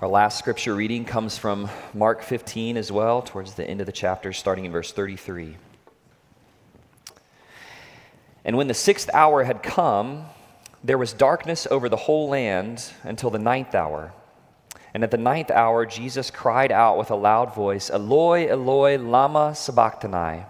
Our 0.00 0.08
last 0.08 0.38
scripture 0.38 0.74
reading 0.74 1.04
comes 1.04 1.36
from 1.36 1.68
Mark 1.92 2.22
15 2.22 2.78
as 2.78 2.90
well, 2.90 3.20
towards 3.20 3.52
the 3.52 3.68
end 3.68 3.80
of 3.80 3.86
the 3.86 3.92
chapter, 3.92 4.32
starting 4.32 4.64
in 4.64 4.72
verse 4.72 4.92
33. 4.92 5.58
And 8.42 8.56
when 8.56 8.66
the 8.66 8.72
sixth 8.72 9.10
hour 9.12 9.44
had 9.44 9.62
come, 9.62 10.24
there 10.82 10.96
was 10.96 11.12
darkness 11.12 11.66
over 11.70 11.90
the 11.90 11.98
whole 11.98 12.30
land 12.30 12.90
until 13.02 13.28
the 13.28 13.38
ninth 13.38 13.74
hour. 13.74 14.14
And 14.94 15.04
at 15.04 15.10
the 15.10 15.18
ninth 15.18 15.50
hour, 15.50 15.84
Jesus 15.84 16.30
cried 16.30 16.72
out 16.72 16.96
with 16.96 17.10
a 17.10 17.14
loud 17.14 17.54
voice, 17.54 17.90
Eloi, 17.90 18.48
Eloi, 18.48 18.96
Lama 18.96 19.54
Sabachthani, 19.54 20.44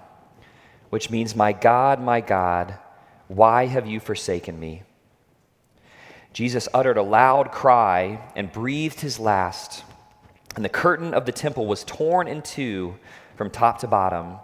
which 0.91 1.11
means, 1.11 1.35
My 1.35 1.53
God, 1.53 2.01
my 2.01 2.21
God, 2.21 2.79
why 3.27 3.67
have 3.67 3.89
you 3.89 3.98
forsaken 3.98 4.61
me? 4.61 4.85
Jesus 6.33 6.69
uttered 6.73 6.97
a 6.97 7.03
loud 7.03 7.51
cry 7.51 8.21
and 8.37 8.53
breathed 8.53 9.01
his 9.01 9.19
last. 9.19 9.84
And 10.56 10.65
the 10.65 10.69
curtain 10.69 11.15
of 11.15 11.27
the 11.27 11.33
temple 11.33 11.66
was 11.66 11.84
torn 11.84 12.29
in 12.29 12.43
two 12.43 12.97
from 13.37 13.51
top 13.51 13.79
to 13.80 13.87
bottom. 13.87 14.37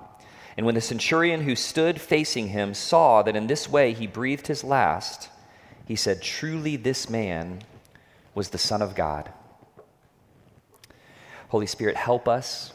And 0.56 0.64
when 0.64 0.74
the 0.74 0.80
centurion 0.80 1.42
who 1.42 1.54
stood 1.54 2.00
facing 2.00 2.48
him 2.48 2.74
saw 2.74 3.22
that 3.22 3.36
in 3.36 3.46
this 3.46 3.68
way 3.68 3.92
he 3.92 4.06
breathed 4.06 4.46
his 4.46 4.64
last, 4.64 5.28
he 5.86 5.96
said, 5.96 6.22
Truly, 6.22 6.76
this 6.76 7.10
man 7.10 7.60
was 8.34 8.50
the 8.50 8.58
Son 8.58 8.82
of 8.82 8.94
God. 8.94 9.30
Holy 11.48 11.66
Spirit, 11.66 11.96
help 11.96 12.26
us, 12.26 12.72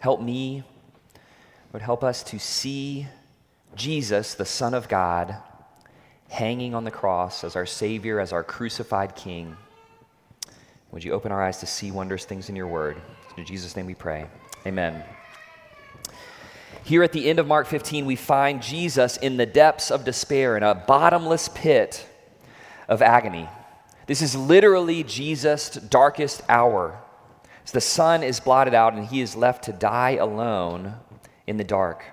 help 0.00 0.20
me, 0.20 0.64
Lord, 1.72 1.82
help 1.82 2.04
us 2.04 2.22
to 2.24 2.38
see 2.38 3.06
Jesus, 3.74 4.34
the 4.34 4.44
Son 4.44 4.74
of 4.74 4.88
God, 4.88 5.36
hanging 6.30 6.74
on 6.74 6.84
the 6.84 6.90
cross 6.90 7.44
as 7.44 7.56
our 7.56 7.66
Savior, 7.66 8.20
as 8.20 8.32
our 8.32 8.44
crucified 8.44 9.14
King. 9.16 9.56
Would 10.92 11.04
you 11.04 11.12
open 11.12 11.32
our 11.32 11.42
eyes 11.42 11.58
to 11.58 11.66
see 11.66 11.90
wondrous 11.90 12.24
things 12.24 12.48
in 12.48 12.56
your 12.56 12.68
word? 12.68 13.00
In 13.36 13.44
Jesus' 13.44 13.76
name 13.76 13.86
we 13.86 13.94
pray. 13.94 14.26
Amen. 14.66 15.04
Here 16.84 17.02
at 17.02 17.12
the 17.12 17.28
end 17.28 17.38
of 17.38 17.46
Mark 17.46 17.66
15, 17.66 18.06
we 18.06 18.16
find 18.16 18.62
Jesus 18.62 19.16
in 19.16 19.36
the 19.36 19.46
depths 19.46 19.90
of 19.90 20.04
despair, 20.04 20.56
in 20.56 20.62
a 20.62 20.74
bottomless 20.74 21.48
pit 21.48 22.06
of 22.88 23.02
agony. 23.02 23.48
This 24.06 24.22
is 24.22 24.34
literally 24.34 25.02
Jesus' 25.02 25.70
darkest 25.70 26.42
hour. 26.48 26.98
As 27.64 27.72
the 27.72 27.80
sun 27.80 28.22
is 28.22 28.40
blotted 28.40 28.74
out 28.74 28.94
and 28.94 29.06
he 29.06 29.20
is 29.20 29.36
left 29.36 29.64
to 29.64 29.72
die 29.72 30.12
alone 30.12 30.94
in 31.46 31.56
the 31.56 31.64
dark. 31.64 32.04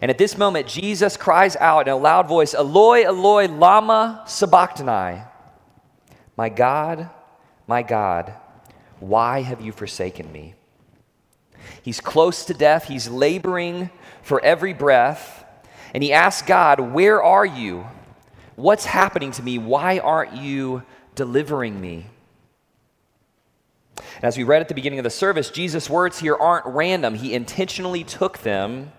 And 0.00 0.10
at 0.10 0.18
this 0.18 0.38
moment, 0.38 0.66
Jesus 0.66 1.16
cries 1.16 1.56
out 1.56 1.88
in 1.88 1.92
a 1.92 1.96
loud 1.96 2.28
voice, 2.28 2.54
Eloi, 2.54 3.02
Eloi, 3.02 3.48
Lama 3.48 4.22
Sabachthani. 4.26 5.22
My 6.36 6.48
God, 6.48 7.10
my 7.66 7.82
God, 7.82 8.32
why 9.00 9.42
have 9.42 9.60
you 9.60 9.72
forsaken 9.72 10.30
me? 10.30 10.54
He's 11.82 12.00
close 12.00 12.44
to 12.44 12.54
death. 12.54 12.84
He's 12.84 13.08
laboring 13.08 13.90
for 14.22 14.40
every 14.42 14.72
breath. 14.72 15.44
And 15.92 16.02
he 16.02 16.12
asks 16.12 16.46
God, 16.46 16.80
Where 16.80 17.22
are 17.22 17.46
you? 17.46 17.86
What's 18.54 18.84
happening 18.84 19.32
to 19.32 19.42
me? 19.42 19.58
Why 19.58 19.98
aren't 19.98 20.36
you 20.36 20.82
delivering 21.14 21.80
me? 21.80 22.06
And 23.96 24.24
as 24.24 24.36
we 24.36 24.44
read 24.44 24.62
at 24.62 24.68
the 24.68 24.74
beginning 24.74 24.98
of 24.98 25.04
the 25.04 25.10
service, 25.10 25.50
Jesus' 25.50 25.90
words 25.90 26.18
here 26.18 26.36
aren't 26.36 26.66
random. 26.66 27.14
He 27.14 27.34
intentionally 27.34 28.04
took 28.04 28.38
them 28.38 28.92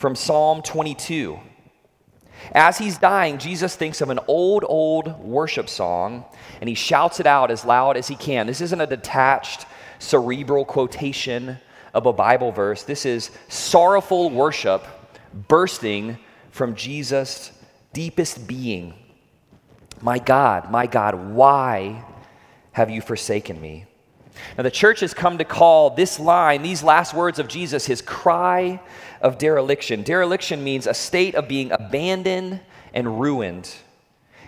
from 0.00 0.16
Psalm 0.16 0.62
22. 0.62 1.38
As 2.52 2.78
he's 2.78 2.96
dying, 2.96 3.36
Jesus 3.36 3.76
thinks 3.76 4.00
of 4.00 4.08
an 4.08 4.18
old, 4.28 4.64
old 4.66 5.18
worship 5.18 5.68
song 5.68 6.24
and 6.58 6.70
he 6.70 6.74
shouts 6.74 7.20
it 7.20 7.26
out 7.26 7.50
as 7.50 7.66
loud 7.66 7.98
as 7.98 8.08
he 8.08 8.16
can. 8.16 8.46
This 8.46 8.62
isn't 8.62 8.80
a 8.80 8.86
detached, 8.86 9.66
cerebral 9.98 10.64
quotation 10.64 11.58
of 11.92 12.06
a 12.06 12.14
Bible 12.14 12.50
verse. 12.50 12.82
This 12.82 13.04
is 13.04 13.30
sorrowful 13.48 14.30
worship 14.30 14.86
bursting 15.48 16.16
from 16.50 16.74
Jesus' 16.74 17.52
deepest 17.92 18.46
being. 18.46 18.94
My 20.00 20.18
God, 20.18 20.70
my 20.70 20.86
God, 20.86 21.14
why 21.34 22.02
have 22.72 22.88
you 22.88 23.02
forsaken 23.02 23.60
me? 23.60 23.84
Now, 24.56 24.62
the 24.62 24.70
church 24.70 25.00
has 25.00 25.14
come 25.14 25.38
to 25.38 25.44
call 25.44 25.90
this 25.90 26.18
line, 26.18 26.62
these 26.62 26.82
last 26.82 27.14
words 27.14 27.38
of 27.38 27.48
Jesus, 27.48 27.86
his 27.86 28.02
cry 28.02 28.80
of 29.20 29.38
dereliction. 29.38 30.02
Dereliction 30.02 30.62
means 30.62 30.86
a 30.86 30.94
state 30.94 31.34
of 31.34 31.48
being 31.48 31.72
abandoned 31.72 32.60
and 32.92 33.20
ruined. 33.20 33.72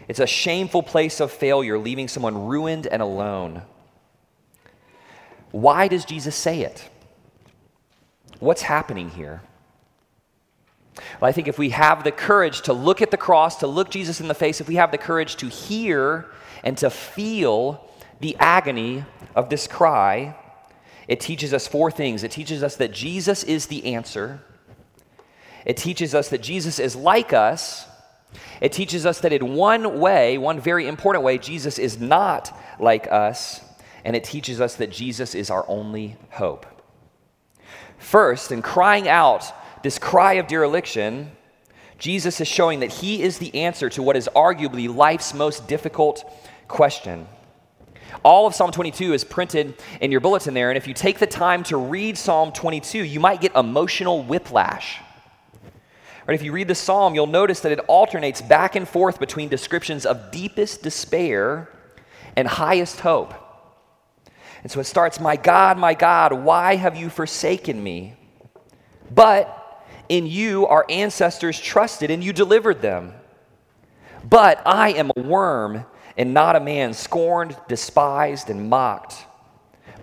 It's 0.08 0.20
a 0.20 0.26
shameful 0.26 0.82
place 0.82 1.20
of 1.20 1.31
failure, 1.31 1.78
leaving 1.78 2.08
someone 2.08 2.47
ruined 2.47 2.86
and 2.86 3.00
alone. 3.00 3.62
Why 5.52 5.88
does 5.88 6.04
Jesus 6.04 6.34
say 6.34 6.60
it? 6.60 6.88
What's 8.41 8.62
happening 8.62 9.10
here? 9.10 9.42
Well, 11.20 11.28
I 11.28 11.32
think 11.32 11.48
if 11.48 11.58
we 11.58 11.70
have 11.70 12.04
the 12.04 12.12
courage 12.12 12.62
to 12.62 12.72
look 12.72 13.00
at 13.00 13.10
the 13.10 13.16
cross, 13.16 13.56
to 13.58 13.66
look 13.66 13.91
Jesus 13.91 14.20
in 14.20 14.28
the 14.28 14.34
face, 14.34 14.60
if 14.60 14.69
we 14.69 14.75
have 14.76 14.91
the 14.91 14.98
courage 14.98 15.36
to 15.36 15.48
hear 15.48 16.26
and 16.64 16.76
to 16.78 16.91
feel 16.91 17.88
the 18.22 18.37
agony 18.38 19.05
of 19.34 19.50
this 19.50 19.66
cry, 19.66 20.34
it 21.09 21.21
teaches 21.21 21.53
us 21.53 21.66
four 21.66 21.91
things. 21.91 22.22
It 22.22 22.31
teaches 22.31 22.62
us 22.62 22.77
that 22.77 22.93
Jesus 22.93 23.43
is 23.43 23.66
the 23.66 23.94
answer. 23.94 24.41
It 25.66 25.77
teaches 25.77 26.15
us 26.15 26.28
that 26.31 26.41
Jesus 26.41 26.78
is 26.78 26.97
like 26.97 27.32
us. 27.32 27.84
It 28.61 28.72
teaches 28.72 29.05
us 29.05 29.21
that 29.21 29.32
in 29.32 29.55
one 29.55 29.99
way, 30.00 30.38
one 30.38 30.61
very 30.61 30.87
important 30.87 31.25
way, 31.25 31.37
Jesus 31.37 31.78
is 31.78 32.00
not 32.00 32.56
like 32.81 33.11
us. 33.11 33.61
And 34.05 34.16
it 34.16 34.25
teaches 34.25 34.61
us 34.61 34.77
that 34.77 34.91
Jesus 34.91 35.34
is 35.34 35.50
our 35.50 35.65
only 35.69 36.16
hope. 36.31 36.65
First, 37.99 38.53
in 38.53 38.62
crying 38.62 39.09
out 39.09 39.44
this 39.82 39.99
cry 39.99 40.34
of 40.34 40.47
dereliction, 40.47 41.32
Jesus 41.99 42.41
is 42.41 42.49
showing 42.49 42.81
that 42.81 42.93
he 42.93 43.22
is 43.22 43.38
the 43.38 43.55
answer 43.55 43.88
to 43.91 44.03
what 44.03 44.16
is 44.16 44.28
arguably 44.34 44.93
life's 44.93 45.34
most 45.34 45.66
difficult 45.69 46.25
question. 46.69 47.27
All 48.23 48.47
of 48.47 48.55
Psalm 48.55 48.71
22 48.71 49.12
is 49.12 49.25
printed 49.25 49.75
in 50.00 50.11
your 50.11 50.21
bulletin 50.21 50.55
there, 50.55 50.71
and 50.71 50.77
if 50.77 50.87
you 50.87 50.95
take 50.95 51.19
the 51.19 51.27
time 51.27 51.62
to 51.65 51.77
read 51.77 52.17
Psalm 52.17 52.53
22, 52.53 53.05
you 53.05 53.21
might 53.21 53.41
get 53.41 53.55
emotional 53.55 54.23
whiplash. 54.23 55.00
Right, 56.27 56.34
if 56.34 56.43
you 56.43 56.53
read 56.53 56.69
the 56.69 56.75
psalm, 56.75 57.15
you'll 57.15 57.27
notice 57.27 57.61
that 57.61 57.73
it 57.73 57.81
alternates 57.81 58.41
back 58.41 58.77
and 58.77 58.89
forth 58.89 59.19
between 59.19 59.49
descriptions 59.49 60.06
of 60.06 60.31
deepest 60.31 60.83
despair 60.83 61.69
and 62.37 62.47
highest 62.47 63.00
hope. 63.00 63.34
And 64.62 64.71
so 64.71 64.79
it 64.79 64.84
starts, 64.84 65.19
My 65.19 65.34
God, 65.34 65.79
my 65.79 65.94
God, 65.94 66.33
why 66.33 66.77
have 66.77 66.97
you 66.97 67.11
forsaken 67.11 67.83
me? 67.83 68.15
But 69.11 69.59
in 70.09 70.27
you 70.27 70.67
our 70.67 70.87
ancestors 70.89 71.59
trusted 71.59 72.11
and 72.11 72.23
you 72.23 72.33
delivered 72.33 72.83
them. 72.83 73.15
But 74.29 74.62
I 74.65 74.91
am 74.93 75.11
a 75.17 75.21
worm 75.21 75.84
and 76.17 76.34
not 76.34 76.56
a 76.56 76.61
man, 76.61 76.95
scorned, 76.95 77.56
despised, 77.69 78.50
and 78.50 78.69
mocked. 78.69 79.27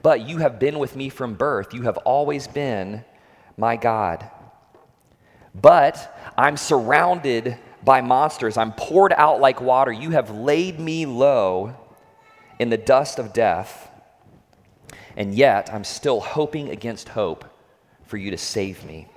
But 0.01 0.27
you 0.27 0.37
have 0.37 0.59
been 0.59 0.79
with 0.79 0.95
me 0.95 1.09
from 1.09 1.35
birth. 1.35 1.73
You 1.73 1.83
have 1.83 1.97
always 1.97 2.47
been 2.47 3.03
my 3.57 3.75
God. 3.75 4.29
But 5.53 6.15
I'm 6.37 6.57
surrounded 6.57 7.57
by 7.83 8.01
monsters. 8.01 8.57
I'm 8.57 8.71
poured 8.73 9.13
out 9.13 9.39
like 9.39 9.61
water. 9.61 9.91
You 9.91 10.11
have 10.11 10.29
laid 10.29 10.79
me 10.79 11.05
low 11.05 11.75
in 12.59 12.69
the 12.69 12.77
dust 12.77 13.19
of 13.19 13.33
death. 13.33 13.89
And 15.17 15.35
yet, 15.35 15.73
I'm 15.73 15.83
still 15.83 16.19
hoping 16.19 16.69
against 16.69 17.09
hope 17.09 17.45
for 18.05 18.17
you 18.17 18.31
to 18.31 18.37
save 18.37 18.85
me. 18.85 19.07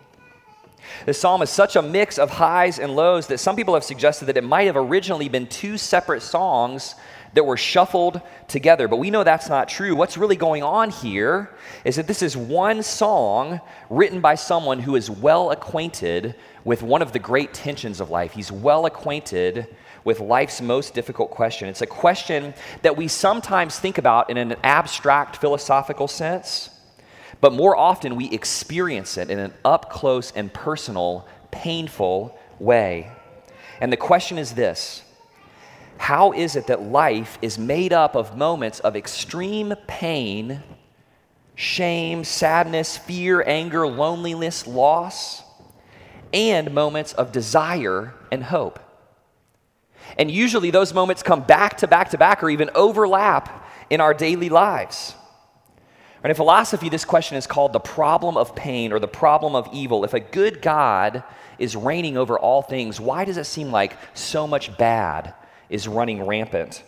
This 1.06 1.20
psalm 1.20 1.42
is 1.42 1.50
such 1.50 1.76
a 1.76 1.82
mix 1.82 2.18
of 2.18 2.30
highs 2.30 2.78
and 2.78 2.94
lows 2.94 3.26
that 3.28 3.38
some 3.38 3.56
people 3.56 3.74
have 3.74 3.84
suggested 3.84 4.26
that 4.26 4.36
it 4.36 4.44
might 4.44 4.64
have 4.64 4.76
originally 4.76 5.28
been 5.28 5.46
two 5.46 5.78
separate 5.78 6.22
songs 6.22 6.94
that 7.34 7.44
were 7.44 7.56
shuffled 7.56 8.20
together. 8.48 8.88
But 8.88 8.98
we 8.98 9.10
know 9.10 9.24
that's 9.24 9.48
not 9.48 9.68
true. 9.68 9.96
What's 9.96 10.16
really 10.16 10.36
going 10.36 10.62
on 10.62 10.90
here 10.90 11.50
is 11.84 11.96
that 11.96 12.06
this 12.06 12.22
is 12.22 12.36
one 12.36 12.82
song 12.82 13.60
written 13.88 14.20
by 14.20 14.34
someone 14.34 14.80
who 14.80 14.96
is 14.96 15.10
well 15.10 15.50
acquainted 15.50 16.34
with 16.64 16.82
one 16.82 17.02
of 17.02 17.12
the 17.12 17.18
great 17.18 17.54
tensions 17.54 18.00
of 18.00 18.10
life. 18.10 18.32
He's 18.32 18.52
well 18.52 18.86
acquainted 18.86 19.66
with 20.04 20.20
life's 20.20 20.60
most 20.60 20.94
difficult 20.94 21.30
question. 21.30 21.68
It's 21.68 21.82
a 21.82 21.86
question 21.86 22.54
that 22.82 22.96
we 22.96 23.08
sometimes 23.08 23.78
think 23.78 23.98
about 23.98 24.30
in 24.30 24.36
an 24.36 24.56
abstract 24.62 25.36
philosophical 25.36 26.08
sense 26.08 26.70
but 27.42 27.52
more 27.52 27.76
often, 27.76 28.14
we 28.14 28.30
experience 28.30 29.18
it 29.18 29.28
in 29.28 29.40
an 29.40 29.52
up 29.64 29.90
close 29.90 30.30
and 30.30 30.54
personal, 30.54 31.26
painful 31.50 32.38
way. 32.60 33.10
And 33.80 33.92
the 33.92 33.96
question 33.96 34.38
is 34.38 34.52
this 34.52 35.02
How 35.98 36.30
is 36.30 36.54
it 36.54 36.68
that 36.68 36.82
life 36.82 37.38
is 37.42 37.58
made 37.58 37.92
up 37.92 38.14
of 38.14 38.36
moments 38.36 38.78
of 38.78 38.94
extreme 38.94 39.74
pain, 39.88 40.62
shame, 41.56 42.22
sadness, 42.22 42.96
fear, 42.96 43.42
anger, 43.44 43.88
loneliness, 43.88 44.68
loss, 44.68 45.42
and 46.32 46.72
moments 46.72 47.12
of 47.12 47.32
desire 47.32 48.14
and 48.30 48.44
hope? 48.44 48.78
And 50.16 50.30
usually 50.30 50.70
those 50.70 50.94
moments 50.94 51.24
come 51.24 51.42
back 51.42 51.78
to 51.78 51.88
back 51.88 52.10
to 52.10 52.18
back 52.18 52.40
or 52.44 52.50
even 52.50 52.70
overlap 52.76 53.66
in 53.90 54.00
our 54.00 54.14
daily 54.14 54.48
lives? 54.48 55.16
And 56.22 56.30
in 56.30 56.36
philosophy, 56.36 56.88
this 56.88 57.04
question 57.04 57.36
is 57.36 57.48
called 57.48 57.72
the 57.72 57.80
problem 57.80 58.36
of 58.36 58.54
pain 58.54 58.92
or 58.92 59.00
the 59.00 59.08
problem 59.08 59.56
of 59.56 59.68
evil. 59.72 60.04
If 60.04 60.14
a 60.14 60.20
good 60.20 60.62
God 60.62 61.24
is 61.58 61.74
reigning 61.74 62.16
over 62.16 62.38
all 62.38 62.62
things, 62.62 63.00
why 63.00 63.24
does 63.24 63.36
it 63.36 63.44
seem 63.44 63.72
like 63.72 63.96
so 64.14 64.46
much 64.46 64.76
bad 64.78 65.34
is 65.68 65.88
running 65.88 66.24
rampant 66.24 66.84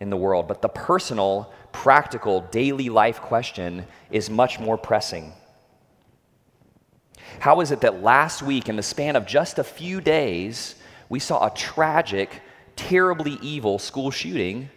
in 0.00 0.10
the 0.10 0.16
world? 0.16 0.48
But 0.48 0.60
the 0.60 0.68
personal, 0.68 1.52
practical, 1.70 2.40
daily 2.50 2.88
life 2.88 3.20
question 3.20 3.86
is 4.10 4.28
much 4.28 4.58
more 4.58 4.76
pressing. 4.76 5.32
How 7.38 7.60
is 7.60 7.70
it 7.70 7.80
that 7.82 8.02
last 8.02 8.42
week, 8.42 8.68
in 8.68 8.76
the 8.76 8.82
span 8.82 9.14
of 9.14 9.24
just 9.24 9.58
a 9.58 9.64
few 9.64 10.00
days, 10.00 10.74
we 11.08 11.20
saw 11.20 11.46
a 11.46 11.54
tragic, 11.54 12.42
terribly 12.74 13.38
evil 13.40 13.78
school 13.78 14.10
shooting 14.10 14.68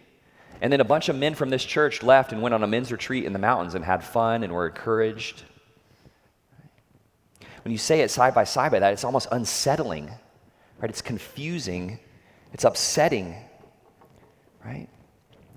and 0.60 0.72
then 0.72 0.80
a 0.80 0.84
bunch 0.84 1.08
of 1.08 1.16
men 1.16 1.34
from 1.34 1.50
this 1.50 1.64
church 1.64 2.02
left 2.02 2.32
and 2.32 2.42
went 2.42 2.54
on 2.54 2.62
a 2.62 2.66
men's 2.66 2.90
retreat 2.90 3.24
in 3.24 3.32
the 3.32 3.38
mountains 3.38 3.74
and 3.74 3.84
had 3.84 4.02
fun 4.02 4.42
and 4.42 4.52
were 4.52 4.66
encouraged. 4.66 5.42
When 7.64 7.72
you 7.72 7.78
say 7.78 8.00
it 8.00 8.10
side 8.10 8.34
by 8.34 8.44
side 8.44 8.72
by 8.72 8.78
that, 8.80 8.92
it's 8.92 9.04
almost 9.04 9.28
unsettling, 9.30 10.10
right? 10.78 10.90
It's 10.90 11.02
confusing, 11.02 12.00
it's 12.52 12.64
upsetting, 12.64 13.36
right? 14.64 14.88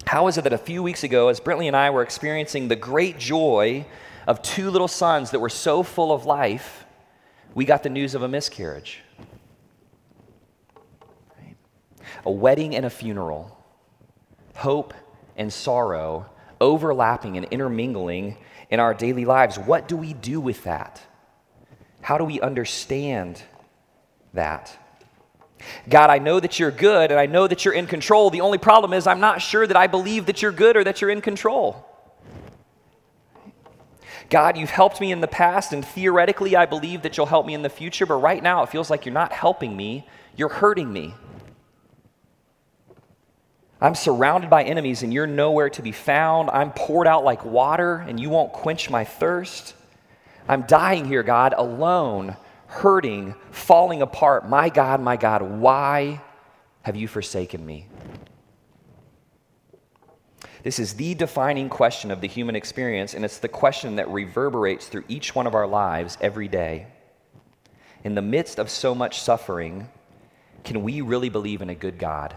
How 0.05 0.27
is 0.27 0.37
it 0.37 0.43
that 0.43 0.53
a 0.53 0.57
few 0.57 0.83
weeks 0.83 1.03
ago, 1.03 1.29
as 1.29 1.39
Brentley 1.39 1.67
and 1.67 1.75
I 1.75 1.89
were 1.89 2.01
experiencing 2.01 2.67
the 2.67 2.75
great 2.75 3.17
joy 3.17 3.85
of 4.27 4.41
two 4.41 4.69
little 4.69 4.87
sons 4.87 5.31
that 5.31 5.39
were 5.39 5.49
so 5.49 5.83
full 5.83 6.11
of 6.11 6.25
life, 6.25 6.85
we 7.55 7.65
got 7.65 7.83
the 7.83 7.89
news 7.89 8.13
of 8.13 8.21
a 8.21 8.27
miscarriage? 8.27 8.99
Right? 11.37 11.55
A 12.25 12.31
wedding 12.31 12.75
and 12.75 12.85
a 12.85 12.89
funeral 12.89 13.60
hope, 14.61 14.93
and 15.35 15.51
sorrow 15.51 16.29
overlapping 16.61 17.35
and 17.37 17.47
intermingling 17.47 18.37
in 18.69 18.79
our 18.79 18.93
daily 18.93 19.25
lives. 19.25 19.57
What 19.57 19.87
do 19.87 19.97
we 19.97 20.13
do 20.13 20.39
with 20.39 20.63
that? 20.63 21.01
How 22.01 22.17
do 22.17 22.23
we 22.23 22.39
understand 22.39 23.41
that? 24.33 24.77
God, 25.89 26.09
I 26.09 26.19
know 26.19 26.39
that 26.39 26.59
you're 26.59 26.71
good 26.71 27.11
and 27.11 27.19
I 27.19 27.25
know 27.25 27.47
that 27.47 27.65
you're 27.65 27.73
in 27.73 27.87
control. 27.87 28.29
The 28.29 28.41
only 28.41 28.57
problem 28.57 28.93
is 28.93 29.05
I'm 29.05 29.19
not 29.19 29.41
sure 29.41 29.67
that 29.67 29.75
I 29.75 29.87
believe 29.87 30.27
that 30.27 30.41
you're 30.41 30.51
good 30.51 30.77
or 30.77 30.83
that 30.83 31.01
you're 31.01 31.09
in 31.09 31.21
control. 31.21 31.87
God, 34.29 34.57
you've 34.57 34.69
helped 34.69 35.01
me 35.01 35.11
in 35.11 35.19
the 35.19 35.27
past, 35.27 35.73
and 35.73 35.85
theoretically, 35.85 36.55
I 36.55 36.65
believe 36.65 37.01
that 37.01 37.17
you'll 37.17 37.25
help 37.25 37.45
me 37.45 37.53
in 37.53 37.63
the 37.63 37.69
future, 37.69 38.05
but 38.05 38.15
right 38.15 38.41
now 38.41 38.63
it 38.63 38.69
feels 38.69 38.89
like 38.89 39.05
you're 39.05 39.13
not 39.13 39.33
helping 39.33 39.75
me, 39.75 40.07
you're 40.37 40.47
hurting 40.47 40.91
me. 40.91 41.13
I'm 43.81 43.95
surrounded 43.95 44.49
by 44.49 44.63
enemies 44.63 45.01
and 45.01 45.11
you're 45.11 45.25
nowhere 45.25 45.69
to 45.71 45.81
be 45.81 45.91
found. 45.91 46.51
I'm 46.51 46.71
poured 46.71 47.07
out 47.07 47.23
like 47.23 47.43
water 47.43 47.95
and 47.95 48.19
you 48.19 48.29
won't 48.29 48.53
quench 48.53 48.91
my 48.91 49.03
thirst. 49.03 49.73
I'm 50.47 50.61
dying 50.63 51.05
here, 51.05 51.23
God, 51.23 51.55
alone, 51.57 52.37
hurting, 52.67 53.33
falling 53.49 54.03
apart. 54.03 54.47
My 54.47 54.69
God, 54.69 55.01
my 55.01 55.17
God, 55.17 55.41
why 55.41 56.21
have 56.83 56.95
you 56.95 57.07
forsaken 57.07 57.65
me? 57.65 57.87
This 60.63 60.77
is 60.77 60.93
the 60.93 61.15
defining 61.15 61.69
question 61.69 62.11
of 62.11 62.21
the 62.21 62.27
human 62.27 62.55
experience, 62.55 63.15
and 63.15 63.25
it's 63.25 63.39
the 63.39 63.47
question 63.47 63.95
that 63.95 64.07
reverberates 64.09 64.87
through 64.87 65.05
each 65.07 65.33
one 65.33 65.47
of 65.47 65.55
our 65.55 65.65
lives 65.65 66.19
every 66.21 66.47
day. 66.47 66.85
In 68.03 68.13
the 68.13 68.21
midst 68.21 68.59
of 68.59 68.69
so 68.69 68.93
much 68.93 69.21
suffering, 69.21 69.89
can 70.63 70.83
we 70.83 71.01
really 71.01 71.29
believe 71.29 71.63
in 71.63 71.71
a 71.71 71.75
good 71.75 71.97
God? 71.97 72.35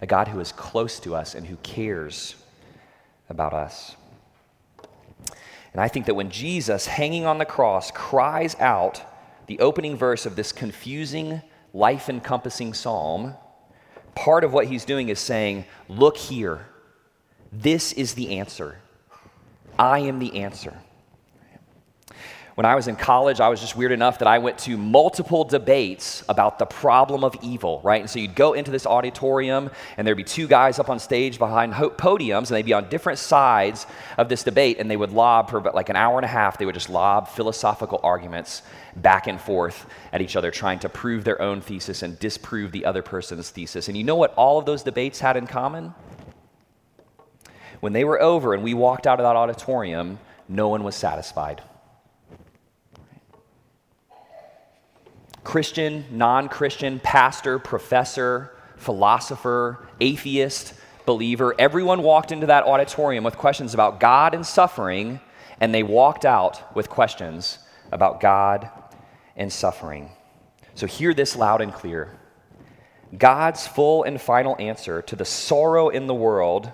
A 0.00 0.06
God 0.06 0.28
who 0.28 0.40
is 0.40 0.52
close 0.52 1.00
to 1.00 1.14
us 1.14 1.34
and 1.34 1.46
who 1.46 1.56
cares 1.56 2.36
about 3.28 3.52
us. 3.52 3.96
And 5.72 5.80
I 5.82 5.88
think 5.88 6.06
that 6.06 6.14
when 6.14 6.30
Jesus, 6.30 6.86
hanging 6.86 7.26
on 7.26 7.38
the 7.38 7.44
cross, 7.44 7.90
cries 7.90 8.56
out 8.58 9.02
the 9.46 9.58
opening 9.60 9.96
verse 9.96 10.26
of 10.26 10.36
this 10.36 10.52
confusing, 10.52 11.42
life 11.72 12.08
encompassing 12.08 12.74
psalm, 12.74 13.34
part 14.14 14.42
of 14.42 14.52
what 14.52 14.66
he's 14.66 14.84
doing 14.84 15.08
is 15.08 15.18
saying, 15.18 15.66
Look 15.88 16.16
here, 16.16 16.66
this 17.52 17.92
is 17.92 18.14
the 18.14 18.38
answer. 18.38 18.78
I 19.78 20.00
am 20.00 20.18
the 20.18 20.40
answer. 20.40 20.74
When 22.56 22.64
I 22.64 22.74
was 22.74 22.88
in 22.88 22.96
college, 22.96 23.38
I 23.38 23.50
was 23.50 23.60
just 23.60 23.76
weird 23.76 23.92
enough 23.92 24.18
that 24.20 24.28
I 24.28 24.38
went 24.38 24.56
to 24.60 24.78
multiple 24.78 25.44
debates 25.44 26.24
about 26.26 26.58
the 26.58 26.64
problem 26.64 27.22
of 27.22 27.36
evil, 27.42 27.82
right? 27.84 28.00
And 28.00 28.08
so 28.08 28.18
you'd 28.18 28.34
go 28.34 28.54
into 28.54 28.70
this 28.70 28.86
auditorium, 28.86 29.70
and 29.98 30.06
there'd 30.06 30.16
be 30.16 30.24
two 30.24 30.46
guys 30.46 30.78
up 30.78 30.88
on 30.88 30.98
stage 30.98 31.38
behind 31.38 31.74
podiums, 31.74 32.48
and 32.48 32.56
they'd 32.56 32.64
be 32.64 32.72
on 32.72 32.88
different 32.88 33.18
sides 33.18 33.86
of 34.16 34.30
this 34.30 34.42
debate, 34.42 34.78
and 34.78 34.90
they 34.90 34.96
would 34.96 35.10
lob 35.10 35.50
for 35.50 35.58
about 35.58 35.74
like 35.74 35.90
an 35.90 35.96
hour 35.96 36.16
and 36.16 36.24
a 36.24 36.28
half, 36.28 36.56
they 36.56 36.64
would 36.64 36.74
just 36.74 36.88
lob 36.88 37.28
philosophical 37.28 38.00
arguments 38.02 38.62
back 38.96 39.26
and 39.26 39.38
forth 39.38 39.84
at 40.14 40.22
each 40.22 40.34
other, 40.34 40.50
trying 40.50 40.78
to 40.78 40.88
prove 40.88 41.24
their 41.24 41.42
own 41.42 41.60
thesis 41.60 42.02
and 42.02 42.18
disprove 42.18 42.72
the 42.72 42.86
other 42.86 43.02
person's 43.02 43.50
thesis. 43.50 43.88
And 43.88 43.98
you 43.98 44.02
know 44.02 44.16
what 44.16 44.32
all 44.32 44.58
of 44.58 44.64
those 44.64 44.82
debates 44.82 45.20
had 45.20 45.36
in 45.36 45.46
common? 45.46 45.92
When 47.80 47.92
they 47.92 48.04
were 48.04 48.18
over 48.18 48.54
and 48.54 48.62
we 48.62 48.72
walked 48.72 49.06
out 49.06 49.20
of 49.20 49.24
that 49.24 49.36
auditorium, 49.36 50.18
no 50.48 50.68
one 50.68 50.84
was 50.84 50.96
satisfied. 50.96 51.60
Christian, 55.46 56.04
non 56.10 56.48
Christian, 56.48 56.98
pastor, 56.98 57.60
professor, 57.60 58.50
philosopher, 58.78 59.86
atheist, 60.00 60.74
believer, 61.06 61.54
everyone 61.56 62.02
walked 62.02 62.32
into 62.32 62.46
that 62.46 62.64
auditorium 62.64 63.22
with 63.22 63.38
questions 63.38 63.72
about 63.72 64.00
God 64.00 64.34
and 64.34 64.44
suffering, 64.44 65.20
and 65.60 65.72
they 65.72 65.84
walked 65.84 66.24
out 66.24 66.74
with 66.74 66.90
questions 66.90 67.60
about 67.92 68.20
God 68.20 68.68
and 69.36 69.52
suffering. 69.52 70.10
So 70.74 70.88
hear 70.88 71.14
this 71.14 71.36
loud 71.36 71.60
and 71.60 71.72
clear 71.72 72.18
God's 73.16 73.68
full 73.68 74.02
and 74.02 74.20
final 74.20 74.56
answer 74.58 75.00
to 75.02 75.14
the 75.14 75.24
sorrow 75.24 75.90
in 75.90 76.08
the 76.08 76.14
world 76.14 76.72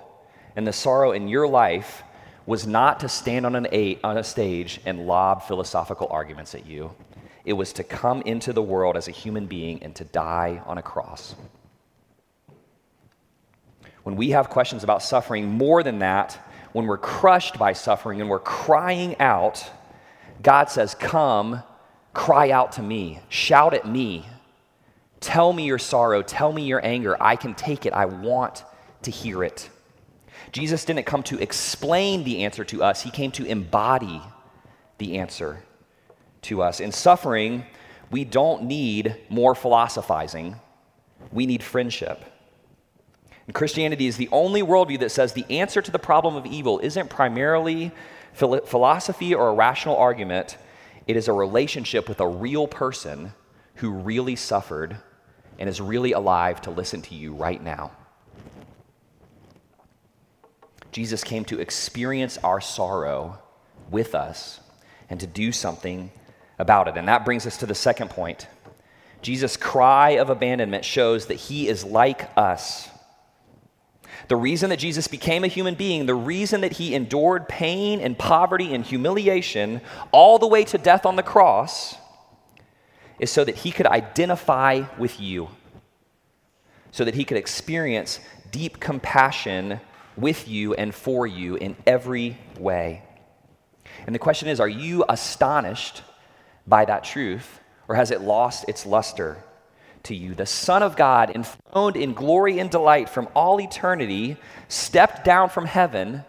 and 0.55 0.65
the 0.65 0.73
sorrow 0.73 1.11
in 1.11 1.27
your 1.27 1.47
life 1.47 2.01
was 2.47 2.65
not 2.65 3.01
to 3.01 3.07
stand 3.07 3.45
on, 3.45 3.55
an 3.55 3.67
eight, 3.71 3.99
on 4.03 4.17
a 4.17 4.23
stage 4.23 4.81
and 4.83 5.05
lob 5.05 5.43
philosophical 5.43 6.07
arguments 6.09 6.55
at 6.55 6.65
you. 6.65 6.95
It 7.45 7.53
was 7.53 7.73
to 7.73 7.83
come 7.83 8.21
into 8.21 8.53
the 8.53 8.61
world 8.61 8.95
as 8.95 9.07
a 9.07 9.11
human 9.11 9.47
being 9.47 9.83
and 9.83 9.95
to 9.95 10.05
die 10.05 10.61
on 10.65 10.77
a 10.77 10.81
cross. 10.81 11.35
When 14.03 14.15
we 14.15 14.31
have 14.31 14.49
questions 14.49 14.83
about 14.83 15.01
suffering, 15.01 15.47
more 15.47 15.83
than 15.83 15.99
that, 15.99 16.39
when 16.73 16.87
we're 16.87 16.97
crushed 16.97 17.59
by 17.59 17.73
suffering 17.73 18.21
and 18.21 18.29
we're 18.29 18.39
crying 18.39 19.19
out, 19.19 19.69
God 20.41 20.69
says, 20.69 20.95
Come, 20.95 21.63
cry 22.13 22.51
out 22.51 22.73
to 22.73 22.81
me, 22.81 23.19
shout 23.29 23.73
at 23.73 23.87
me, 23.87 24.25
tell 25.19 25.53
me 25.53 25.65
your 25.65 25.79
sorrow, 25.79 26.21
tell 26.21 26.51
me 26.51 26.63
your 26.63 26.85
anger. 26.85 27.15
I 27.21 27.35
can 27.35 27.55
take 27.55 27.85
it, 27.85 27.93
I 27.93 28.05
want 28.05 28.63
to 29.03 29.11
hear 29.11 29.43
it. 29.43 29.69
Jesus 30.51 30.85
didn't 30.85 31.05
come 31.05 31.23
to 31.23 31.41
explain 31.41 32.23
the 32.23 32.43
answer 32.43 32.63
to 32.65 32.83
us, 32.83 33.01
He 33.01 33.11
came 33.11 33.31
to 33.31 33.45
embody 33.45 34.21
the 34.97 35.19
answer 35.19 35.63
to 36.43 36.61
us. 36.61 36.79
In 36.79 36.91
suffering, 36.91 37.65
we 38.11 38.23
don't 38.23 38.63
need 38.63 39.15
more 39.29 39.55
philosophizing, 39.55 40.55
we 41.31 41.45
need 41.45 41.63
friendship. 41.63 42.23
And 43.47 43.53
Christianity 43.53 44.07
is 44.07 44.17
the 44.17 44.29
only 44.31 44.61
worldview 44.61 44.99
that 44.99 45.11
says 45.11 45.33
the 45.33 45.45
answer 45.49 45.81
to 45.81 45.91
the 45.91 45.99
problem 45.99 46.35
of 46.35 46.45
evil 46.45 46.79
isn't 46.79 47.09
primarily 47.09 47.91
philosophy 48.33 49.33
or 49.33 49.49
a 49.49 49.53
rational 49.53 49.97
argument, 49.97 50.57
it 51.07 51.17
is 51.17 51.27
a 51.27 51.33
relationship 51.33 52.07
with 52.07 52.19
a 52.19 52.27
real 52.27 52.67
person 52.67 53.33
who 53.75 53.91
really 53.91 54.35
suffered 54.35 54.97
and 55.59 55.69
is 55.69 55.81
really 55.81 56.13
alive 56.13 56.61
to 56.61 56.71
listen 56.71 57.01
to 57.01 57.15
you 57.15 57.33
right 57.33 57.61
now. 57.61 57.91
Jesus 60.91 61.23
came 61.23 61.43
to 61.45 61.59
experience 61.59 62.37
our 62.39 62.61
sorrow 62.61 63.39
with 63.89 64.15
us 64.15 64.59
and 65.09 65.19
to 65.19 65.27
do 65.27 65.51
something 65.51 66.11
about 66.59 66.87
it. 66.87 66.97
And 66.97 67.07
that 67.07 67.25
brings 67.25 67.45
us 67.45 67.57
to 67.57 67.65
the 67.65 67.75
second 67.75 68.09
point. 68.09 68.47
Jesus' 69.21 69.57
cry 69.57 70.11
of 70.11 70.29
abandonment 70.29 70.85
shows 70.85 71.27
that 71.27 71.35
he 71.35 71.67
is 71.67 71.83
like 71.83 72.29
us. 72.37 72.89
The 74.27 74.35
reason 74.35 74.69
that 74.69 74.77
Jesus 74.77 75.07
became 75.07 75.43
a 75.43 75.47
human 75.47 75.75
being, 75.75 76.05
the 76.05 76.15
reason 76.15 76.61
that 76.61 76.73
he 76.73 76.93
endured 76.93 77.47
pain 77.47 77.99
and 77.99 78.17
poverty 78.17 78.73
and 78.73 78.85
humiliation 78.85 79.81
all 80.11 80.39
the 80.39 80.47
way 80.47 80.63
to 80.65 80.77
death 80.77 81.05
on 81.05 81.15
the 81.15 81.23
cross, 81.23 81.95
is 83.19 83.31
so 83.31 83.43
that 83.43 83.55
he 83.55 83.71
could 83.71 83.87
identify 83.87 84.83
with 84.97 85.19
you, 85.19 85.49
so 86.91 87.05
that 87.05 87.15
he 87.15 87.23
could 87.23 87.37
experience 87.37 88.19
deep 88.51 88.79
compassion 88.79 89.79
with 90.15 90.47
you 90.47 90.73
and 90.73 90.93
for 90.93 91.25
you 91.25 91.55
in 91.55 91.75
every 91.87 92.37
way. 92.59 93.03
And 94.05 94.13
the 94.13 94.19
question 94.19 94.47
is 94.47 94.59
are 94.59 94.69
you 94.69 95.03
astonished 95.09 96.03
by 96.67 96.85
that 96.85 97.03
truth, 97.03 97.59
or 97.87 97.95
has 97.95 98.11
it 98.11 98.21
lost 98.21 98.65
its 98.67 98.85
luster? 98.85 99.43
to 100.03 100.13
you. 100.13 100.35
The 100.35 100.45
Son 100.45 100.83
of 100.83 100.95
God, 100.95 101.31
enthroned 101.33 101.95
in 101.95 102.13
glory 102.13 102.59
and 102.59 102.69
delight 102.69 103.09
from 103.09 103.29
all 103.35 103.59
eternity, 103.61 104.37
stepped 104.67 105.23
down 105.23 105.49
from 105.49 105.65
heaven 105.65 106.23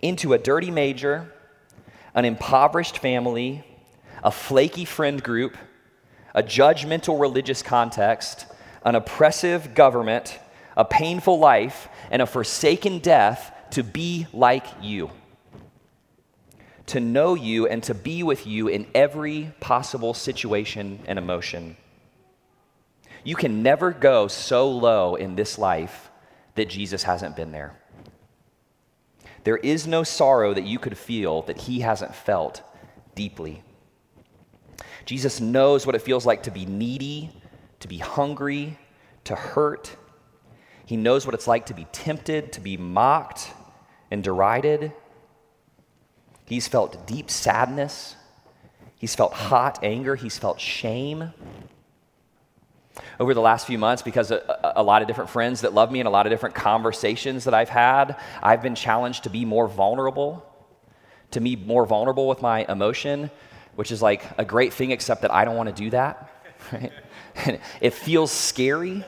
into 0.00 0.32
a 0.32 0.38
dirty 0.38 0.70
major, 0.70 1.32
an 2.14 2.24
impoverished 2.24 2.98
family, 2.98 3.64
a 4.22 4.30
flaky 4.30 4.84
friend 4.84 5.22
group, 5.22 5.56
a 6.34 6.42
judgmental 6.42 7.20
religious 7.20 7.62
context, 7.62 8.46
an 8.84 8.94
oppressive 8.94 9.74
government, 9.74 10.38
a 10.76 10.84
painful 10.84 11.38
life, 11.38 11.88
and 12.10 12.22
a 12.22 12.26
forsaken 12.26 13.00
death 13.00 13.52
to 13.70 13.82
be 13.82 14.26
like 14.32 14.66
you. 14.80 15.10
To 16.86 17.00
know 17.00 17.34
you 17.34 17.66
and 17.66 17.82
to 17.84 17.94
be 17.94 18.22
with 18.22 18.46
you 18.46 18.68
in 18.68 18.86
every 18.94 19.52
possible 19.60 20.14
situation 20.14 21.00
and 21.06 21.18
emotion. 21.18 21.76
You 23.24 23.36
can 23.36 23.62
never 23.62 23.90
go 23.90 24.28
so 24.28 24.70
low 24.70 25.14
in 25.14 25.34
this 25.34 25.58
life 25.58 26.10
that 26.56 26.68
Jesus 26.68 27.02
hasn't 27.04 27.36
been 27.36 27.52
there. 27.52 27.74
There 29.44 29.56
is 29.56 29.86
no 29.86 30.02
sorrow 30.02 30.54
that 30.54 30.64
you 30.64 30.78
could 30.78 30.96
feel 30.96 31.42
that 31.42 31.58
he 31.58 31.80
hasn't 31.80 32.14
felt 32.14 32.62
deeply. 33.14 33.62
Jesus 35.04 35.40
knows 35.40 35.86
what 35.86 35.94
it 35.94 36.02
feels 36.02 36.24
like 36.24 36.44
to 36.44 36.50
be 36.50 36.64
needy, 36.64 37.30
to 37.80 37.88
be 37.88 37.98
hungry, 37.98 38.78
to 39.24 39.34
hurt. 39.34 39.96
He 40.86 40.96
knows 40.96 41.26
what 41.26 41.34
it's 41.34 41.46
like 41.46 41.66
to 41.66 41.74
be 41.74 41.86
tempted, 41.92 42.52
to 42.52 42.60
be 42.60 42.76
mocked 42.76 43.50
and 44.10 44.22
derided. 44.22 44.92
He's 46.44 46.68
felt 46.68 47.06
deep 47.06 47.30
sadness. 47.30 48.16
He's 48.96 49.14
felt 49.14 49.32
hot 49.32 49.80
anger. 49.82 50.16
He's 50.16 50.38
felt 50.38 50.60
shame 50.60 51.32
over 53.18 53.34
the 53.34 53.40
last 53.40 53.66
few 53.66 53.78
months 53.78 54.02
because 54.02 54.30
a, 54.30 54.72
a, 54.76 54.82
lot 54.82 55.02
of 55.02 55.08
different 55.08 55.30
friends 55.30 55.62
that 55.62 55.74
love 55.74 55.90
me 55.90 56.00
and 56.00 56.06
a 56.06 56.10
lot 56.10 56.26
of 56.26 56.30
different 56.30 56.54
conversations 56.54 57.44
that 57.44 57.54
I've 57.54 57.68
had, 57.68 58.16
I've 58.42 58.62
been 58.62 58.74
challenged 58.74 59.24
to 59.24 59.30
be 59.30 59.44
more 59.44 59.66
vulnerable, 59.68 60.44
to 61.32 61.40
be 61.40 61.56
more 61.56 61.86
vulnerable 61.86 62.28
with 62.28 62.42
my 62.42 62.64
emotion, 62.68 63.30
which 63.74 63.90
is 63.90 64.00
like 64.00 64.24
a 64.38 64.44
great 64.44 64.72
thing, 64.72 64.90
except 64.90 65.22
that 65.22 65.32
I 65.32 65.44
don't 65.44 65.56
want 65.56 65.74
to 65.74 65.74
do 65.74 65.90
that. 65.90 66.30
Right? 66.72 66.92
it 67.82 67.92
feels 67.92 68.30
scary. 68.32 69.04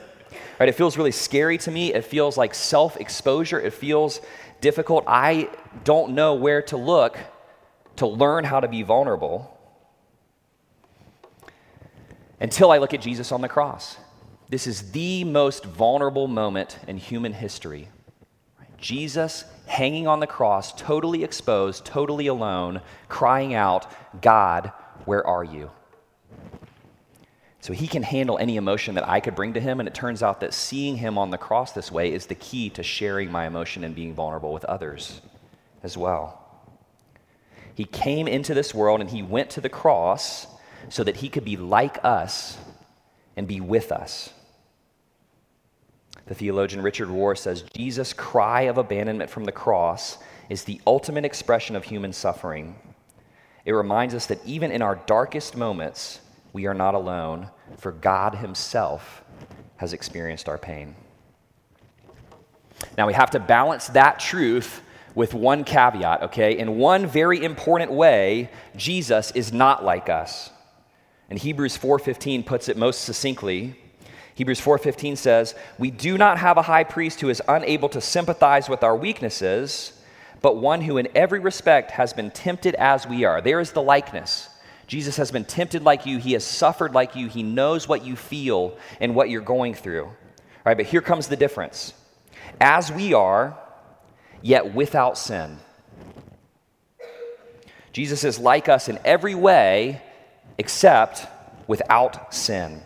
Right? 0.60 0.68
It 0.68 0.74
feels 0.74 0.98
really 0.98 1.12
scary 1.12 1.56
to 1.58 1.70
me. 1.70 1.94
It 1.94 2.04
feels 2.04 2.36
like 2.36 2.54
self 2.54 2.98
exposure. 2.98 3.58
It 3.58 3.72
feels 3.72 4.20
difficult. 4.60 5.04
I 5.06 5.48
don't 5.84 6.12
know 6.12 6.34
where 6.34 6.62
to 6.62 6.76
look 6.76 7.18
to 7.96 8.06
learn 8.06 8.44
how 8.44 8.60
to 8.60 8.68
be 8.68 8.82
vulnerable 8.82 9.58
until 12.40 12.70
I 12.70 12.78
look 12.78 12.94
at 12.94 13.00
Jesus 13.00 13.32
on 13.32 13.40
the 13.40 13.48
cross. 13.48 13.96
This 14.48 14.66
is 14.66 14.92
the 14.92 15.24
most 15.24 15.64
vulnerable 15.64 16.28
moment 16.28 16.78
in 16.86 16.98
human 16.98 17.32
history. 17.32 17.88
Jesus 18.78 19.44
hanging 19.66 20.06
on 20.06 20.20
the 20.20 20.26
cross, 20.26 20.72
totally 20.74 21.24
exposed, 21.24 21.84
totally 21.84 22.26
alone, 22.26 22.80
crying 23.08 23.54
out, 23.54 23.90
God, 24.22 24.72
where 25.04 25.26
are 25.26 25.42
you? 25.42 25.70
So 27.66 27.72
he 27.72 27.88
can 27.88 28.04
handle 28.04 28.38
any 28.38 28.58
emotion 28.58 28.94
that 28.94 29.08
I 29.08 29.18
could 29.18 29.34
bring 29.34 29.54
to 29.54 29.60
him. 29.60 29.80
And 29.80 29.88
it 29.88 29.92
turns 29.92 30.22
out 30.22 30.38
that 30.38 30.54
seeing 30.54 30.98
him 30.98 31.18
on 31.18 31.30
the 31.30 31.36
cross 31.36 31.72
this 31.72 31.90
way 31.90 32.12
is 32.12 32.26
the 32.26 32.36
key 32.36 32.70
to 32.70 32.84
sharing 32.84 33.28
my 33.32 33.44
emotion 33.44 33.82
and 33.82 33.92
being 33.92 34.14
vulnerable 34.14 34.52
with 34.52 34.64
others 34.66 35.20
as 35.82 35.96
well. 35.96 36.48
He 37.74 37.84
came 37.84 38.28
into 38.28 38.54
this 38.54 38.72
world 38.72 39.00
and 39.00 39.10
he 39.10 39.20
went 39.20 39.50
to 39.50 39.60
the 39.60 39.68
cross 39.68 40.46
so 40.90 41.02
that 41.02 41.16
he 41.16 41.28
could 41.28 41.44
be 41.44 41.56
like 41.56 41.98
us 42.04 42.56
and 43.36 43.48
be 43.48 43.60
with 43.60 43.90
us. 43.90 44.32
The 46.26 46.36
theologian 46.36 46.84
Richard 46.84 47.08
Rohr 47.08 47.36
says 47.36 47.64
Jesus' 47.74 48.12
cry 48.12 48.60
of 48.60 48.78
abandonment 48.78 49.28
from 49.28 49.44
the 49.44 49.50
cross 49.50 50.18
is 50.48 50.62
the 50.62 50.80
ultimate 50.86 51.24
expression 51.24 51.74
of 51.74 51.82
human 51.82 52.12
suffering. 52.12 52.76
It 53.64 53.72
reminds 53.72 54.14
us 54.14 54.26
that 54.26 54.46
even 54.46 54.70
in 54.70 54.82
our 54.82 55.02
darkest 55.06 55.56
moments, 55.56 56.20
we 56.56 56.64
are 56.64 56.72
not 56.72 56.94
alone, 56.94 57.50
for 57.76 57.92
God 57.92 58.36
Himself 58.36 59.22
has 59.76 59.92
experienced 59.92 60.48
our 60.48 60.56
pain. 60.56 60.96
Now, 62.96 63.06
we 63.06 63.12
have 63.12 63.30
to 63.32 63.38
balance 63.38 63.88
that 63.88 64.18
truth 64.18 64.80
with 65.14 65.34
one 65.34 65.64
caveat, 65.64 66.22
okay? 66.22 66.56
In 66.56 66.78
one 66.78 67.06
very 67.06 67.44
important 67.44 67.92
way, 67.92 68.48
Jesus 68.74 69.32
is 69.32 69.52
not 69.52 69.84
like 69.84 70.08
us. 70.08 70.48
And 71.28 71.38
Hebrews 71.38 71.76
4:15 71.76 72.42
puts 72.42 72.70
it 72.70 72.78
most 72.78 73.02
succinctly. 73.02 73.78
Hebrews 74.34 74.60
4:15 74.60 75.16
says, 75.16 75.54
"We 75.78 75.90
do 75.90 76.16
not 76.16 76.38
have 76.38 76.56
a 76.56 76.62
high 76.62 76.84
priest 76.84 77.20
who 77.20 77.28
is 77.28 77.42
unable 77.46 77.90
to 77.90 78.00
sympathize 78.00 78.66
with 78.66 78.82
our 78.82 78.96
weaknesses, 78.96 79.92
but 80.40 80.56
one 80.56 80.80
who 80.80 80.96
in 80.96 81.08
every 81.14 81.38
respect 81.38 81.90
has 81.90 82.14
been 82.14 82.30
tempted 82.30 82.74
as 82.76 83.06
we 83.06 83.26
are." 83.26 83.42
There 83.42 83.60
is 83.60 83.72
the 83.72 83.82
likeness. 83.82 84.48
Jesus 84.86 85.16
has 85.16 85.30
been 85.30 85.44
tempted 85.44 85.82
like 85.82 86.06
you, 86.06 86.18
he 86.18 86.32
has 86.34 86.44
suffered 86.44 86.94
like 86.94 87.16
you, 87.16 87.28
he 87.28 87.42
knows 87.42 87.88
what 87.88 88.04
you 88.04 88.14
feel 88.14 88.76
and 89.00 89.14
what 89.14 89.30
you're 89.30 89.40
going 89.40 89.74
through. 89.74 90.04
All 90.04 90.14
right, 90.64 90.76
but 90.76 90.86
here 90.86 91.00
comes 91.00 91.28
the 91.28 91.36
difference. 91.36 91.92
As 92.60 92.90
we 92.90 93.12
are, 93.12 93.58
yet 94.42 94.74
without 94.74 95.18
sin. 95.18 95.58
Jesus 97.92 98.24
is 98.24 98.38
like 98.38 98.68
us 98.68 98.88
in 98.88 98.98
every 99.04 99.34
way, 99.34 100.02
except 100.58 101.26
without 101.66 102.34
sin. 102.34 102.82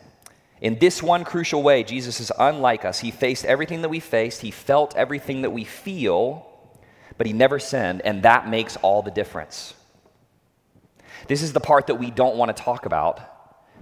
In 0.60 0.78
this 0.78 1.02
one 1.02 1.24
crucial 1.24 1.62
way, 1.62 1.82
Jesus 1.84 2.20
is 2.20 2.30
unlike 2.38 2.84
us. 2.84 3.00
He 3.00 3.10
faced 3.10 3.44
everything 3.44 3.82
that 3.82 3.88
we 3.88 4.00
faced, 4.00 4.40
he 4.40 4.50
felt 4.50 4.96
everything 4.96 5.42
that 5.42 5.50
we 5.50 5.64
feel, 5.64 6.46
but 7.18 7.26
he 7.26 7.32
never 7.32 7.58
sinned, 7.58 8.02
and 8.02 8.22
that 8.22 8.48
makes 8.48 8.76
all 8.76 9.02
the 9.02 9.10
difference. 9.10 9.74
This 11.28 11.42
is 11.42 11.52
the 11.52 11.60
part 11.60 11.86
that 11.86 11.96
we 11.96 12.10
don't 12.10 12.36
want 12.36 12.54
to 12.54 12.62
talk 12.62 12.86
about, 12.86 13.20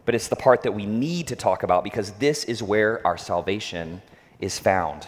but 0.04 0.14
it's 0.14 0.28
the 0.28 0.37
part 0.37 0.62
that 0.62 0.73
we 0.73 0.87
need 0.87 1.28
to 1.28 1.37
talk 1.37 1.62
about 1.62 1.85
because 1.85 2.12
this 2.12 2.45
is 2.45 2.62
where 2.62 3.07
our 3.07 3.16
salvation 3.16 4.02
is 4.40 4.59
found. 4.59 5.07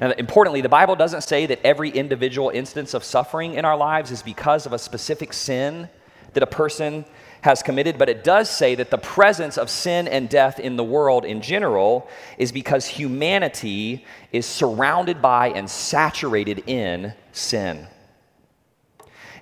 Now, 0.00 0.12
importantly, 0.12 0.60
the 0.60 0.68
Bible 0.68 0.94
doesn't 0.94 1.22
say 1.22 1.46
that 1.46 1.60
every 1.64 1.90
individual 1.90 2.50
instance 2.50 2.94
of 2.94 3.02
suffering 3.02 3.54
in 3.54 3.64
our 3.64 3.76
lives 3.76 4.10
is 4.10 4.22
because 4.22 4.66
of 4.66 4.72
a 4.72 4.78
specific 4.78 5.32
sin 5.32 5.88
that 6.32 6.42
a 6.42 6.46
person 6.46 7.04
has 7.42 7.62
committed, 7.62 7.98
but 7.98 8.08
it 8.08 8.22
does 8.22 8.50
say 8.50 8.74
that 8.74 8.90
the 8.90 8.98
presence 8.98 9.56
of 9.56 9.70
sin 9.70 10.06
and 10.06 10.28
death 10.28 10.60
in 10.60 10.76
the 10.76 10.84
world 10.84 11.24
in 11.24 11.40
general 11.40 12.08
is 12.38 12.52
because 12.52 12.86
humanity 12.86 14.04
is 14.30 14.44
surrounded 14.44 15.22
by 15.22 15.48
and 15.48 15.68
saturated 15.68 16.62
in 16.66 17.14
sin. 17.32 17.86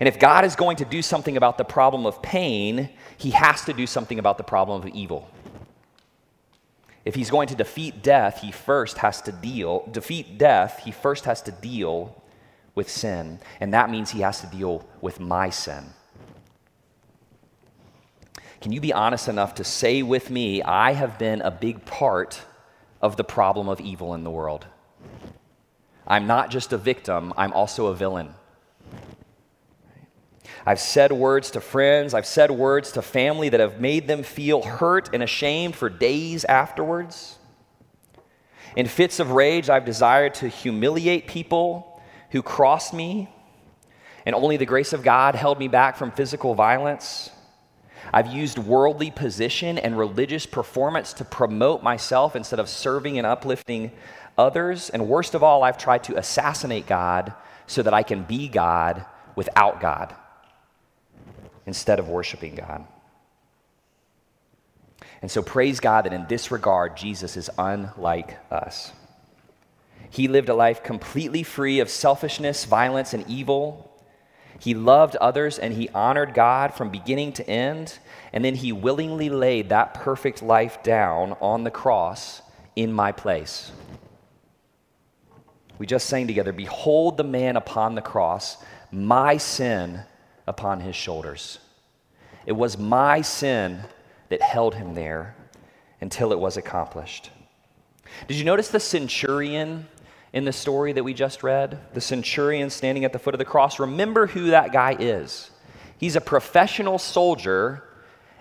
And 0.00 0.08
if 0.08 0.18
God 0.18 0.44
is 0.44 0.54
going 0.54 0.76
to 0.76 0.84
do 0.84 1.02
something 1.02 1.36
about 1.36 1.58
the 1.58 1.64
problem 1.64 2.06
of 2.06 2.22
pain, 2.22 2.90
he 3.16 3.30
has 3.30 3.64
to 3.64 3.72
do 3.72 3.86
something 3.86 4.18
about 4.18 4.38
the 4.38 4.44
problem 4.44 4.82
of 4.82 4.88
evil. 4.88 5.28
If 7.04 7.14
he's 7.14 7.30
going 7.30 7.48
to 7.48 7.54
defeat 7.54 8.02
death, 8.02 8.42
he 8.42 8.52
first 8.52 8.98
has 8.98 9.22
to 9.22 9.32
deal 9.32 9.88
defeat 9.90 10.38
death, 10.38 10.82
he 10.84 10.90
first 10.90 11.24
has 11.24 11.40
to 11.42 11.52
deal 11.52 12.22
with 12.74 12.90
sin, 12.90 13.40
and 13.60 13.74
that 13.74 13.90
means 13.90 14.10
he 14.10 14.20
has 14.20 14.40
to 14.42 14.46
deal 14.46 14.86
with 15.00 15.18
my 15.18 15.50
sin. 15.50 15.86
Can 18.60 18.72
you 18.72 18.80
be 18.80 18.92
honest 18.92 19.28
enough 19.28 19.54
to 19.56 19.64
say 19.64 20.02
with 20.02 20.30
me, 20.30 20.62
I 20.62 20.92
have 20.92 21.18
been 21.18 21.40
a 21.40 21.50
big 21.50 21.84
part 21.86 22.42
of 23.00 23.16
the 23.16 23.24
problem 23.24 23.68
of 23.68 23.80
evil 23.80 24.14
in 24.14 24.22
the 24.22 24.30
world? 24.30 24.66
I'm 26.06 26.26
not 26.26 26.50
just 26.50 26.72
a 26.72 26.78
victim, 26.78 27.32
I'm 27.36 27.52
also 27.52 27.86
a 27.86 27.94
villain. 27.94 28.34
I've 30.66 30.80
said 30.80 31.12
words 31.12 31.50
to 31.52 31.60
friends, 31.60 32.14
I've 32.14 32.26
said 32.26 32.50
words 32.50 32.92
to 32.92 33.02
family 33.02 33.48
that 33.48 33.60
have 33.60 33.80
made 33.80 34.08
them 34.08 34.22
feel 34.22 34.62
hurt 34.62 35.10
and 35.12 35.22
ashamed 35.22 35.76
for 35.76 35.88
days 35.88 36.44
afterwards. 36.44 37.38
In 38.76 38.86
fits 38.86 39.20
of 39.20 39.30
rage, 39.30 39.70
I've 39.70 39.84
desired 39.84 40.34
to 40.34 40.48
humiliate 40.48 41.26
people 41.26 42.02
who 42.30 42.42
crossed 42.42 42.92
me, 42.92 43.28
and 44.26 44.34
only 44.34 44.56
the 44.56 44.66
grace 44.66 44.92
of 44.92 45.02
God 45.02 45.34
held 45.34 45.58
me 45.58 45.68
back 45.68 45.96
from 45.96 46.10
physical 46.10 46.54
violence. 46.54 47.30
I've 48.12 48.26
used 48.26 48.58
worldly 48.58 49.10
position 49.10 49.78
and 49.78 49.98
religious 49.98 50.46
performance 50.46 51.12
to 51.14 51.24
promote 51.24 51.82
myself 51.82 52.36
instead 52.36 52.58
of 52.58 52.68
serving 52.68 53.18
and 53.18 53.26
uplifting 53.26 53.92
others. 54.36 54.90
And 54.90 55.08
worst 55.08 55.34
of 55.34 55.42
all, 55.42 55.62
I've 55.62 55.78
tried 55.78 56.04
to 56.04 56.16
assassinate 56.16 56.86
God 56.86 57.34
so 57.66 57.82
that 57.82 57.94
I 57.94 58.02
can 58.02 58.22
be 58.22 58.48
God 58.48 59.04
without 59.34 59.80
God 59.80 60.14
instead 61.68 61.98
of 61.98 62.08
worshiping 62.08 62.54
God. 62.54 62.86
And 65.20 65.30
so, 65.30 65.42
praise 65.42 65.80
God 65.80 66.06
that 66.06 66.14
in 66.14 66.26
this 66.26 66.50
regard, 66.50 66.96
Jesus 66.96 67.36
is 67.36 67.50
unlike 67.58 68.38
us. 68.50 68.92
He 70.08 70.28
lived 70.28 70.48
a 70.48 70.54
life 70.54 70.82
completely 70.82 71.42
free 71.42 71.80
of 71.80 71.90
selfishness, 71.90 72.64
violence, 72.64 73.12
and 73.12 73.28
evil. 73.28 73.84
He 74.58 74.72
loved 74.72 75.16
others 75.16 75.58
and 75.58 75.74
he 75.74 75.90
honored 75.90 76.32
God 76.32 76.72
from 76.72 76.88
beginning 76.88 77.34
to 77.34 77.48
end, 77.48 77.98
and 78.32 78.42
then 78.42 78.54
he 78.54 78.72
willingly 78.72 79.28
laid 79.28 79.68
that 79.68 79.92
perfect 79.92 80.42
life 80.42 80.82
down 80.82 81.36
on 81.40 81.64
the 81.64 81.70
cross 81.70 82.40
in 82.76 82.90
my 82.92 83.12
place. 83.12 83.70
We 85.78 85.86
just 85.86 86.06
sang 86.06 86.26
together 86.26 86.52
Behold 86.52 87.18
the 87.18 87.24
man 87.24 87.56
upon 87.56 87.94
the 87.94 88.02
cross, 88.02 88.56
my 88.90 89.36
sin 89.36 90.02
upon 90.48 90.80
his 90.80 90.96
shoulders. 90.96 91.58
It 92.46 92.52
was 92.52 92.78
my 92.78 93.20
sin 93.20 93.80
that 94.30 94.40
held 94.40 94.74
him 94.74 94.94
there 94.94 95.36
until 96.00 96.32
it 96.32 96.38
was 96.38 96.56
accomplished. 96.56 97.30
Did 98.26 98.38
you 98.38 98.44
notice 98.44 98.68
the 98.68 98.80
centurion 98.80 99.86
in 100.32 100.44
the 100.44 100.52
story 100.52 100.92
that 100.94 101.04
we 101.04 101.12
just 101.12 101.42
read? 101.42 101.78
The 101.92 102.00
centurion 102.00 102.70
standing 102.70 103.04
at 103.04 103.12
the 103.12 103.18
foot 103.18 103.34
of 103.34 103.38
the 103.38 103.44
cross. 103.44 103.78
Remember 103.78 104.26
who 104.26 104.48
that 104.50 104.72
guy 104.72 104.96
is. 104.98 105.50
He's 105.98 106.16
a 106.16 106.20
professional 106.20 106.98
soldier 106.98 107.84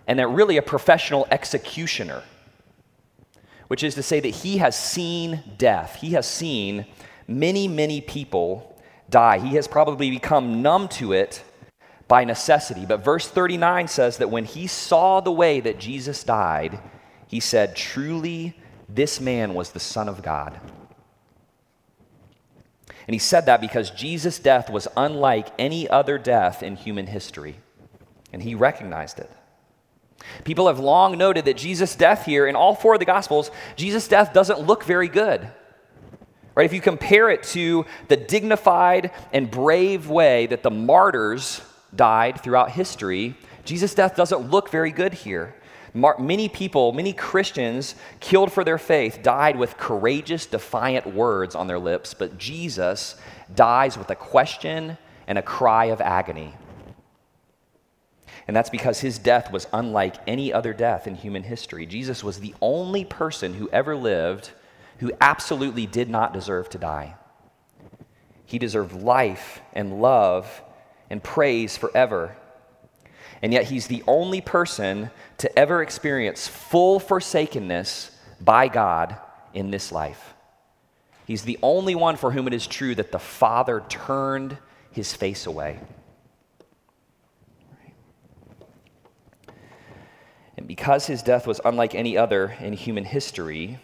and 0.07 0.19
really 0.35 0.55
a 0.55 0.61
professional 0.61 1.27
executioner, 1.29 2.23
which 3.67 3.83
is 3.83 3.95
to 3.95 4.03
say 4.03 4.21
that 4.21 4.29
he 4.29 4.57
has 4.59 4.77
seen 4.77 5.43
death. 5.57 5.95
He 5.95 6.11
has 6.11 6.25
seen 6.25 6.85
many, 7.27 7.67
many 7.67 7.99
people 7.99 8.81
die. 9.09 9.39
He 9.39 9.55
has 9.55 9.67
probably 9.67 10.09
become 10.09 10.61
numb 10.61 10.87
to 10.89 11.11
it 11.11 11.43
by 12.07 12.23
necessity. 12.23 12.85
But 12.85 13.03
verse 13.03 13.27
39 13.27 13.87
says 13.87 14.17
that 14.17 14.29
when 14.29 14.45
he 14.45 14.67
saw 14.67 15.19
the 15.19 15.31
way 15.31 15.59
that 15.59 15.79
Jesus 15.79 16.23
died, 16.23 16.79
he 17.27 17.39
said, 17.39 17.75
Truly, 17.75 18.57
this 18.87 19.19
man 19.19 19.53
was 19.53 19.71
the 19.71 19.79
Son 19.79 20.07
of 20.07 20.21
God. 20.21 20.59
And 23.07 23.13
he 23.13 23.19
said 23.19 23.45
that 23.45 23.61
because 23.61 23.89
Jesus' 23.91 24.39
death 24.39 24.69
was 24.69 24.87
unlike 24.97 25.47
any 25.57 25.89
other 25.89 26.17
death 26.17 26.61
in 26.61 26.75
human 26.75 27.07
history, 27.07 27.57
and 28.33 28.43
he 28.43 28.53
recognized 28.53 29.19
it. 29.19 29.31
People 30.43 30.67
have 30.67 30.79
long 30.79 31.17
noted 31.17 31.45
that 31.45 31.57
Jesus' 31.57 31.95
death 31.95 32.25
here, 32.25 32.47
in 32.47 32.55
all 32.55 32.75
four 32.75 32.95
of 32.95 32.99
the 32.99 33.05
Gospels, 33.05 33.51
Jesus' 33.75 34.07
death 34.07 34.33
doesn't 34.33 34.59
look 34.59 34.83
very 34.83 35.07
good. 35.07 35.47
Right? 36.55 36.65
If 36.65 36.73
you 36.73 36.81
compare 36.81 37.29
it 37.29 37.43
to 37.43 37.85
the 38.07 38.17
dignified 38.17 39.11
and 39.31 39.49
brave 39.49 40.09
way 40.09 40.47
that 40.47 40.63
the 40.63 40.71
martyrs 40.71 41.61
died 41.95 42.41
throughout 42.41 42.71
history, 42.71 43.35
Jesus' 43.65 43.93
death 43.93 44.15
doesn't 44.15 44.49
look 44.49 44.69
very 44.69 44.91
good 44.91 45.13
here. 45.13 45.55
Many 45.93 46.47
people, 46.47 46.91
many 46.91 47.11
Christians 47.11 47.95
killed 48.19 48.51
for 48.51 48.63
their 48.63 48.77
faith, 48.77 49.21
died 49.23 49.55
with 49.55 49.77
courageous, 49.77 50.45
defiant 50.45 51.07
words 51.07 51.55
on 51.55 51.67
their 51.67 51.79
lips, 51.79 52.13
but 52.13 52.37
Jesus 52.37 53.15
dies 53.55 53.97
with 53.97 54.09
a 54.11 54.15
question 54.15 54.97
and 55.25 55.37
a 55.37 55.41
cry 55.41 55.85
of 55.85 55.99
agony. 55.99 56.53
And 58.47 58.55
that's 58.55 58.69
because 58.69 58.99
his 58.99 59.17
death 59.17 59.51
was 59.51 59.67
unlike 59.73 60.15
any 60.27 60.53
other 60.53 60.71
death 60.73 61.07
in 61.07 61.15
human 61.15 61.43
history. 61.43 61.85
Jesus 61.85 62.23
was 62.23 62.39
the 62.39 62.55
only 62.61 63.03
person 63.03 63.55
who 63.55 63.69
ever 63.71 63.95
lived 63.95 64.51
who 64.99 65.11
absolutely 65.19 65.85
did 65.85 66.09
not 66.09 66.33
deserve 66.33 66.69
to 66.69 66.77
die. 66.77 67.15
He 68.45 68.57
deserved 68.59 68.93
life 68.93 69.61
and 69.73 69.99
love 70.01 70.61
and 71.09 71.23
praise 71.23 71.77
forever. 71.77 72.35
And 73.41 73.53
yet, 73.53 73.65
he's 73.65 73.87
the 73.87 74.03
only 74.07 74.41
person 74.41 75.11
to 75.37 75.59
ever 75.59 75.81
experience 75.81 76.47
full 76.47 76.99
forsakenness 76.99 78.11
by 78.41 78.67
God 78.67 79.17
in 79.53 79.69
this 79.69 79.91
life. 79.91 80.33
He's 81.25 81.43
the 81.43 81.59
only 81.61 81.93
one 81.93 82.15
for 82.15 82.31
whom 82.31 82.47
it 82.47 82.53
is 82.53 82.65
true 82.65 82.95
that 82.95 83.11
the 83.11 83.19
Father 83.19 83.83
turned 83.89 84.57
his 84.91 85.13
face 85.13 85.45
away. 85.45 85.79
And 90.57 90.67
because 90.67 91.05
his 91.05 91.21
death 91.21 91.45
was 91.45 91.61
unlike 91.63 91.93
any 91.93 92.17
other 92.17 92.55
in 92.59 92.73
human 92.73 93.03
history, 93.03 93.77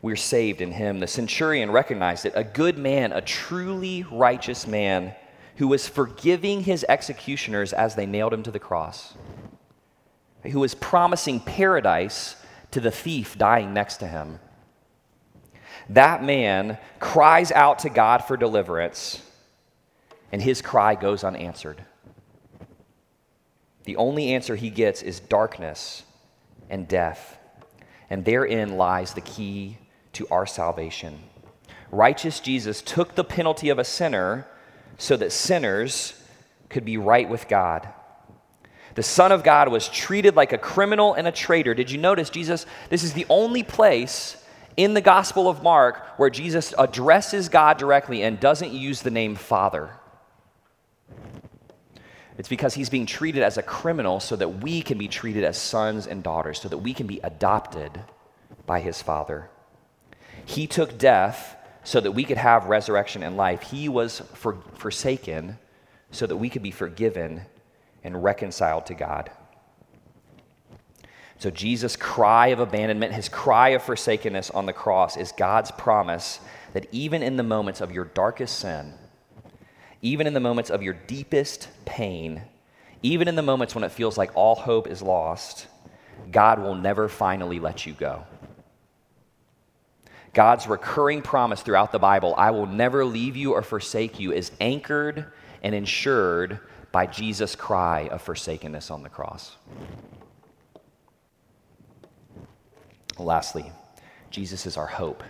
we're 0.00 0.16
saved 0.16 0.60
in 0.60 0.72
him. 0.72 1.00
The 1.00 1.06
centurion 1.06 1.70
recognized 1.70 2.26
it. 2.26 2.32
A 2.34 2.44
good 2.44 2.78
man, 2.78 3.12
a 3.12 3.20
truly 3.20 4.06
righteous 4.10 4.66
man 4.66 5.14
who 5.56 5.68
was 5.68 5.88
forgiving 5.88 6.62
his 6.62 6.84
executioners 6.88 7.72
as 7.72 7.94
they 7.94 8.06
nailed 8.06 8.32
him 8.32 8.42
to 8.42 8.50
the 8.50 8.58
cross, 8.58 9.14
who 10.44 10.60
was 10.60 10.74
promising 10.74 11.40
paradise 11.40 12.36
to 12.70 12.80
the 12.80 12.90
thief 12.90 13.36
dying 13.38 13.72
next 13.72 13.98
to 13.98 14.06
him. 14.06 14.38
That 15.88 16.24
man 16.24 16.78
cries 17.00 17.52
out 17.52 17.80
to 17.80 17.90
God 17.90 18.24
for 18.24 18.36
deliverance, 18.36 19.22
and 20.30 20.40
his 20.40 20.62
cry 20.62 20.94
goes 20.94 21.24
unanswered. 21.24 21.84
The 23.84 23.96
only 23.96 24.32
answer 24.32 24.56
he 24.56 24.70
gets 24.70 25.02
is 25.02 25.20
darkness 25.20 26.04
and 26.70 26.88
death, 26.88 27.36
and 28.08 28.24
therein 28.24 28.76
lies 28.76 29.14
the 29.14 29.20
key 29.20 29.78
to 30.14 30.26
our 30.30 30.46
salvation. 30.46 31.18
Righteous 31.90 32.40
Jesus 32.40 32.80
took 32.80 33.14
the 33.14 33.24
penalty 33.24 33.68
of 33.68 33.78
a 33.78 33.84
sinner 33.84 34.46
so 34.98 35.16
that 35.16 35.32
sinners 35.32 36.14
could 36.68 36.84
be 36.84 36.96
right 36.96 37.28
with 37.28 37.48
God. 37.48 37.88
The 38.94 39.02
Son 39.02 39.32
of 39.32 39.42
God 39.42 39.68
was 39.68 39.88
treated 39.88 40.36
like 40.36 40.52
a 40.52 40.58
criminal 40.58 41.14
and 41.14 41.26
a 41.26 41.32
traitor. 41.32 41.74
Did 41.74 41.90
you 41.90 41.98
notice, 41.98 42.30
Jesus? 42.30 42.66
This 42.90 43.02
is 43.02 43.14
the 43.14 43.26
only 43.28 43.62
place 43.62 44.36
in 44.76 44.94
the 44.94 45.00
Gospel 45.00 45.48
of 45.48 45.62
Mark 45.62 46.18
where 46.18 46.30
Jesus 46.30 46.74
addresses 46.78 47.48
God 47.48 47.78
directly 47.78 48.22
and 48.22 48.38
doesn't 48.38 48.72
use 48.72 49.02
the 49.02 49.10
name 49.10 49.34
Father. 49.34 49.90
It's 52.38 52.48
because 52.48 52.74
he's 52.74 52.88
being 52.88 53.06
treated 53.06 53.42
as 53.42 53.58
a 53.58 53.62
criminal 53.62 54.18
so 54.18 54.36
that 54.36 54.62
we 54.62 54.82
can 54.82 54.98
be 54.98 55.08
treated 55.08 55.44
as 55.44 55.56
sons 55.58 56.06
and 56.06 56.22
daughters, 56.22 56.60
so 56.60 56.68
that 56.68 56.78
we 56.78 56.94
can 56.94 57.06
be 57.06 57.20
adopted 57.20 58.00
by 58.66 58.80
his 58.80 59.02
Father. 59.02 59.48
He 60.44 60.66
took 60.66 60.98
death 60.98 61.56
so 61.84 62.00
that 62.00 62.12
we 62.12 62.24
could 62.24 62.36
have 62.36 62.66
resurrection 62.66 63.22
and 63.22 63.36
life. 63.36 63.62
He 63.62 63.88
was 63.88 64.20
for, 64.34 64.58
forsaken 64.74 65.58
so 66.10 66.26
that 66.26 66.36
we 66.36 66.48
could 66.48 66.62
be 66.62 66.70
forgiven 66.70 67.42
and 68.04 68.22
reconciled 68.22 68.86
to 68.86 68.94
God. 68.94 69.30
So, 71.38 71.50
Jesus' 71.50 71.96
cry 71.96 72.48
of 72.48 72.60
abandonment, 72.60 73.14
his 73.14 73.28
cry 73.28 73.70
of 73.70 73.82
forsakenness 73.82 74.50
on 74.50 74.66
the 74.66 74.72
cross, 74.72 75.16
is 75.16 75.32
God's 75.32 75.72
promise 75.72 76.38
that 76.72 76.86
even 76.92 77.22
in 77.22 77.36
the 77.36 77.42
moments 77.42 77.80
of 77.80 77.90
your 77.90 78.04
darkest 78.04 78.60
sin, 78.60 78.94
even 80.02 80.26
in 80.26 80.34
the 80.34 80.40
moments 80.40 80.70
of 80.70 80.82
your 80.82 80.94
deepest 80.94 81.68
pain, 81.84 82.42
even 83.02 83.26
in 83.26 83.34
the 83.34 83.42
moments 83.42 83.74
when 83.74 83.82
it 83.82 83.90
feels 83.90 84.16
like 84.16 84.30
all 84.36 84.54
hope 84.54 84.86
is 84.86 85.02
lost, 85.02 85.66
God 86.30 86.60
will 86.60 86.76
never 86.76 87.08
finally 87.08 87.58
let 87.58 87.86
you 87.86 87.92
go. 87.92 88.24
God's 90.34 90.66
recurring 90.66 91.22
promise 91.22 91.60
throughout 91.62 91.92
the 91.92 91.98
Bible, 91.98 92.34
I 92.36 92.50
will 92.50 92.66
never 92.66 93.04
leave 93.04 93.36
you 93.36 93.52
or 93.52 93.62
forsake 93.62 94.18
you, 94.18 94.32
is 94.32 94.50
anchored 94.60 95.26
and 95.62 95.74
ensured 95.74 96.58
by 96.90 97.06
Jesus' 97.06 97.54
cry 97.54 98.08
of 98.08 98.22
forsakenness 98.22 98.90
on 98.90 99.02
the 99.02 99.08
cross. 99.08 99.56
Lastly, 103.18 103.70
Jesus 104.30 104.66
is 104.66 104.76
our 104.76 104.86
hope. 104.86 105.22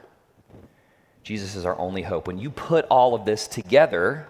Jesus 1.25 1.55
is 1.55 1.65
our 1.65 1.79
only 1.79 2.03
hope. 2.03 2.27
When 2.27 2.39
you 2.39 2.51
put 2.51 2.85
all 2.87 3.15
of 3.15 3.25
this 3.25 3.47
together, 3.47 4.29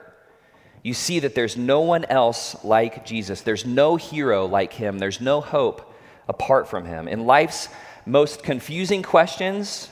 you 0.82 0.94
see 0.94 1.20
that 1.20 1.34
there's 1.34 1.56
no 1.56 1.80
one 1.80 2.04
else 2.06 2.64
like 2.64 3.04
Jesus. 3.04 3.42
There's 3.42 3.64
no 3.64 3.96
hero 3.96 4.46
like 4.46 4.72
him. 4.72 4.98
There's 4.98 5.20
no 5.20 5.40
hope 5.40 5.94
apart 6.28 6.68
from 6.68 6.84
him. 6.84 7.08
In 7.08 7.24
life's 7.26 7.68
most 8.04 8.42
confusing 8.42 9.02
questions, 9.02 9.88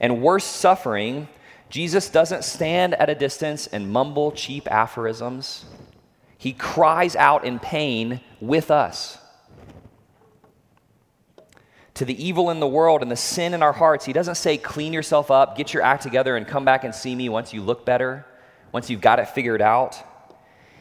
and 0.00 0.22
worse 0.22 0.44
suffering, 0.44 1.28
Jesus 1.68 2.08
doesn't 2.10 2.42
stand 2.42 2.94
at 2.94 3.10
a 3.10 3.14
distance 3.14 3.66
and 3.66 3.92
mumble 3.92 4.32
cheap 4.32 4.70
aphorisms. 4.70 5.66
He 6.36 6.52
cries 6.52 7.14
out 7.14 7.44
in 7.44 7.58
pain 7.58 8.20
with 8.40 8.70
us. 8.70 9.18
To 11.94 12.04
the 12.06 12.24
evil 12.24 12.48
in 12.48 12.60
the 12.60 12.66
world 12.66 13.02
and 13.02 13.10
the 13.10 13.16
sin 13.16 13.52
in 13.52 13.62
our 13.62 13.74
hearts, 13.74 14.06
he 14.06 14.14
doesn't 14.14 14.36
say, 14.36 14.56
clean 14.56 14.94
yourself 14.94 15.30
up, 15.30 15.54
get 15.56 15.74
your 15.74 15.82
act 15.82 16.02
together, 16.02 16.34
and 16.36 16.46
come 16.46 16.64
back 16.64 16.82
and 16.82 16.94
see 16.94 17.14
me 17.14 17.28
once 17.28 17.52
you 17.52 17.60
look 17.60 17.84
better, 17.84 18.24
once 18.72 18.88
you've 18.88 19.02
got 19.02 19.18
it 19.18 19.28
figured 19.28 19.60
out. 19.60 20.02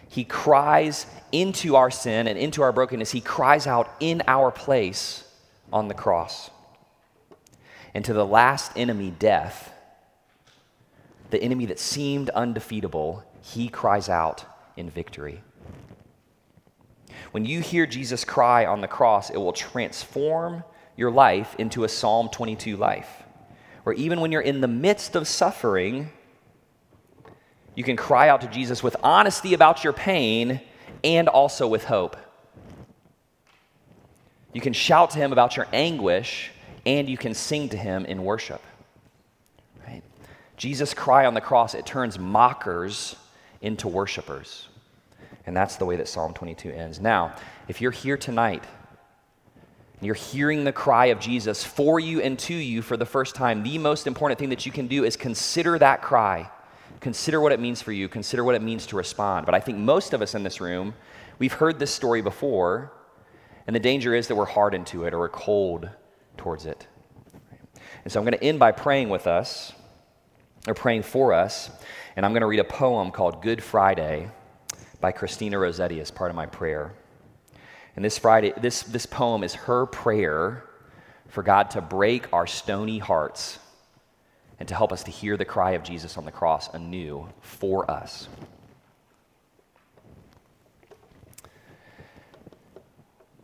He 0.08 0.24
cries 0.24 1.06
into 1.32 1.76
our 1.76 1.92
sin 1.92 2.28
and 2.28 2.40
into 2.40 2.62
our 2.62 2.72
brokenness. 2.72 3.12
He 3.12 3.22
cries 3.22 3.68
out 3.68 3.94
in 4.00 4.24
our 4.28 4.50
place 4.50 5.26
on 5.74 5.90
the 5.90 5.94
cross 5.94 6.50
and 7.94 8.06
to 8.06 8.14
the 8.14 8.26
last 8.26 8.72
enemy, 8.76 9.12
death, 9.12 9.74
the 11.30 11.42
enemy 11.42 11.66
that 11.68 11.80
seemed 11.80 12.30
undefeatable, 12.30 13.24
he 13.42 13.68
cries 13.70 14.10
out 14.10 14.46
in 14.78 14.90
victory. 14.90 15.42
When 17.32 17.46
you 17.46 17.62
hear 17.62 17.86
Jesus 17.86 18.26
cry 18.26 18.66
on 18.66 18.82
the 18.82 18.88
cross, 18.88 19.30
it 19.30 19.38
will 19.38 19.54
transform 19.54 20.64
your 20.96 21.12
life 21.12 21.56
into 21.60 21.84
a 21.84 21.90
Psalm 21.90 22.30
22 22.30 22.76
life, 22.78 23.24
where 23.84 23.96
even 23.96 24.22
when 24.22 24.32
you're 24.32 24.42
in 24.42 24.62
the 24.62 24.68
midst 24.68 25.16
of 25.16 25.28
suffering, 25.28 26.10
You 27.80 27.84
can 27.86 27.96
cry 27.96 28.28
out 28.28 28.42
to 28.42 28.48
Jesus 28.48 28.84
with 28.84 28.98
honesty 29.04 29.54
about 29.54 29.86
your 29.86 29.94
pain 29.94 30.60
and 31.02 31.30
also 31.30 31.66
with 31.66 31.86
hope. 31.86 32.18
You 34.54 34.60
can 34.60 34.74
shout 34.74 35.12
to 35.12 35.18
him 35.18 35.32
about 35.32 35.56
your 35.56 35.66
anguish 35.72 36.52
and 36.90 37.08
you 37.08 37.18
can 37.18 37.36
sing 37.36 37.70
to 37.70 37.78
him 37.78 38.04
in 38.06 38.24
worship. 38.24 38.62
Right? 39.88 40.02
Jesus' 40.58 40.96
cry 40.96 41.28
on 41.28 41.36
the 41.36 41.42
cross, 41.42 41.76
it 41.76 41.86
turns 41.86 42.18
mockers 42.18 43.16
into 43.62 43.88
worshipers. 43.88 44.68
And 45.46 45.56
that's 45.56 45.76
the 45.76 45.86
way 45.86 45.96
that 45.98 46.08
Psalm 46.08 46.34
22 46.34 46.72
ends. 46.72 47.00
Now, 47.00 47.36
if 47.68 47.80
you're 47.80 47.92
here 47.92 48.18
tonight, 48.18 48.64
you're 50.02 50.16
hearing 50.16 50.64
the 50.64 50.72
cry 50.72 51.08
of 51.08 51.20
Jesus 51.20 51.64
for 51.64 52.00
you 52.00 52.22
and 52.22 52.40
to 52.40 52.56
you 52.56 52.82
for 52.82 52.98
the 52.98 53.06
first 53.06 53.36
time, 53.36 53.62
the 53.62 53.78
most 53.78 54.08
important 54.08 54.40
thing 54.40 54.50
that 54.50 54.66
you 54.66 54.72
can 54.72 54.88
do 54.88 55.04
is 55.04 55.16
consider 55.16 55.78
that 55.78 56.02
cry. 56.02 56.50
Consider 57.02 57.40
what 57.40 57.52
it 57.52 57.60
means 57.60 57.84
for 57.84 57.92
you. 57.92 58.10
Consider 58.10 58.44
what 58.44 58.56
it 58.56 58.64
means 58.64 58.88
to 58.88 58.96
respond. 58.96 59.46
But 59.46 59.54
I 59.54 59.60
think 59.60 59.78
most 59.78 60.14
of 60.14 60.24
us 60.24 60.34
in 60.34 60.42
this 60.42 60.60
room, 60.60 60.96
we've 61.38 61.54
heard 61.54 61.78
this 61.78 61.94
story 61.94 62.22
before, 62.22 62.92
and 63.68 63.76
the 63.76 63.80
danger 63.80 64.16
is 64.16 64.28
that 64.28 64.36
we're 64.36 64.46
hardened 64.46 64.88
to 64.88 65.04
it 65.04 65.14
or 65.14 65.20
we're 65.20 65.30
cold 65.30 65.90
towards 66.40 66.66
it. 66.66 66.88
And 68.04 68.12
so 68.12 68.20
I'm 68.20 68.26
going 68.26 68.38
to 68.38 68.44
end 68.44 68.58
by 68.58 68.72
praying 68.72 69.10
with 69.10 69.28
us, 69.28 69.74
or 70.68 70.74
praying 70.74 71.04
for 71.04 71.34
us, 71.34 71.70
and 72.16 72.26
I'm 72.26 72.32
going 72.32 72.42
to 72.42 72.48
read 72.48 72.60
a 72.60 72.64
poem 72.64 73.12
called 73.12 73.42
Good 73.42 73.64
Friday 73.64 74.30
by 75.00 75.12
Christina 75.12 75.60
Rossetti 75.60 76.00
as 76.00 76.10
part 76.10 76.30
of 76.30 76.36
my 76.36 76.46
prayer. 76.46 76.94
And 77.96 78.04
this 78.04 78.18
Friday, 78.18 78.54
this, 78.58 78.84
this 78.84 79.06
poem 79.06 79.44
is 79.44 79.54
her 79.54 79.86
prayer 79.86 80.64
for 81.28 81.44
God 81.44 81.72
to 81.72 81.82
break 81.82 82.32
our 82.34 82.48
stony 82.48 83.00
hearts 83.00 83.60
and 84.60 84.68
to 84.68 84.76
help 84.76 84.92
us 84.92 85.04
to 85.04 85.12
hear 85.12 85.38
the 85.38 85.46
cry 85.46 85.72
of 85.72 85.84
Jesus 85.84 86.18
on 86.18 86.26
the 86.26 86.32
cross 86.32 86.74
anew 86.74 87.28
for 87.42 87.90
us. 87.90 88.28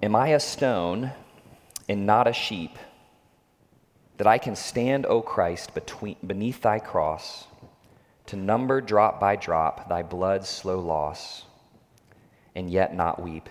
Am 0.02 0.16
I 0.16 0.30
a 0.30 0.40
stone 0.40 1.12
and 1.88 2.06
not 2.06 2.28
a 2.28 2.34
sheep 2.34 2.78
that 4.18 4.28
I 4.28 4.38
can 4.38 4.56
stand, 4.56 5.06
O 5.06 5.22
Christ, 5.22 5.74
between, 5.74 6.16
beneath 6.26 6.62
thy 6.62 6.80
cross? 6.80 7.48
to 8.28 8.36
number 8.36 8.82
drop 8.82 9.20
by 9.20 9.36
drop 9.36 9.88
thy 9.90 10.02
blood's 10.02 10.50
slow 10.50 10.80
loss, 10.80 11.44
and 12.56 12.70
yet 12.70 12.96
not 12.96 13.22
weep. 13.22 13.50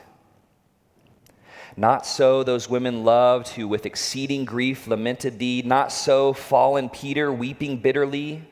Not 1.76 2.06
so 2.06 2.44
those 2.44 2.70
women 2.70 3.04
loved 3.04 3.48
who 3.48 3.66
with 3.66 3.86
exceeding 3.86 4.44
grief 4.44 4.86
lamented 4.86 5.38
thee. 5.38 5.62
Not 5.64 5.90
so 5.90 6.32
fallen 6.32 6.88
Peter 6.88 7.32
weeping 7.32 7.78
bitterly. 7.78 8.48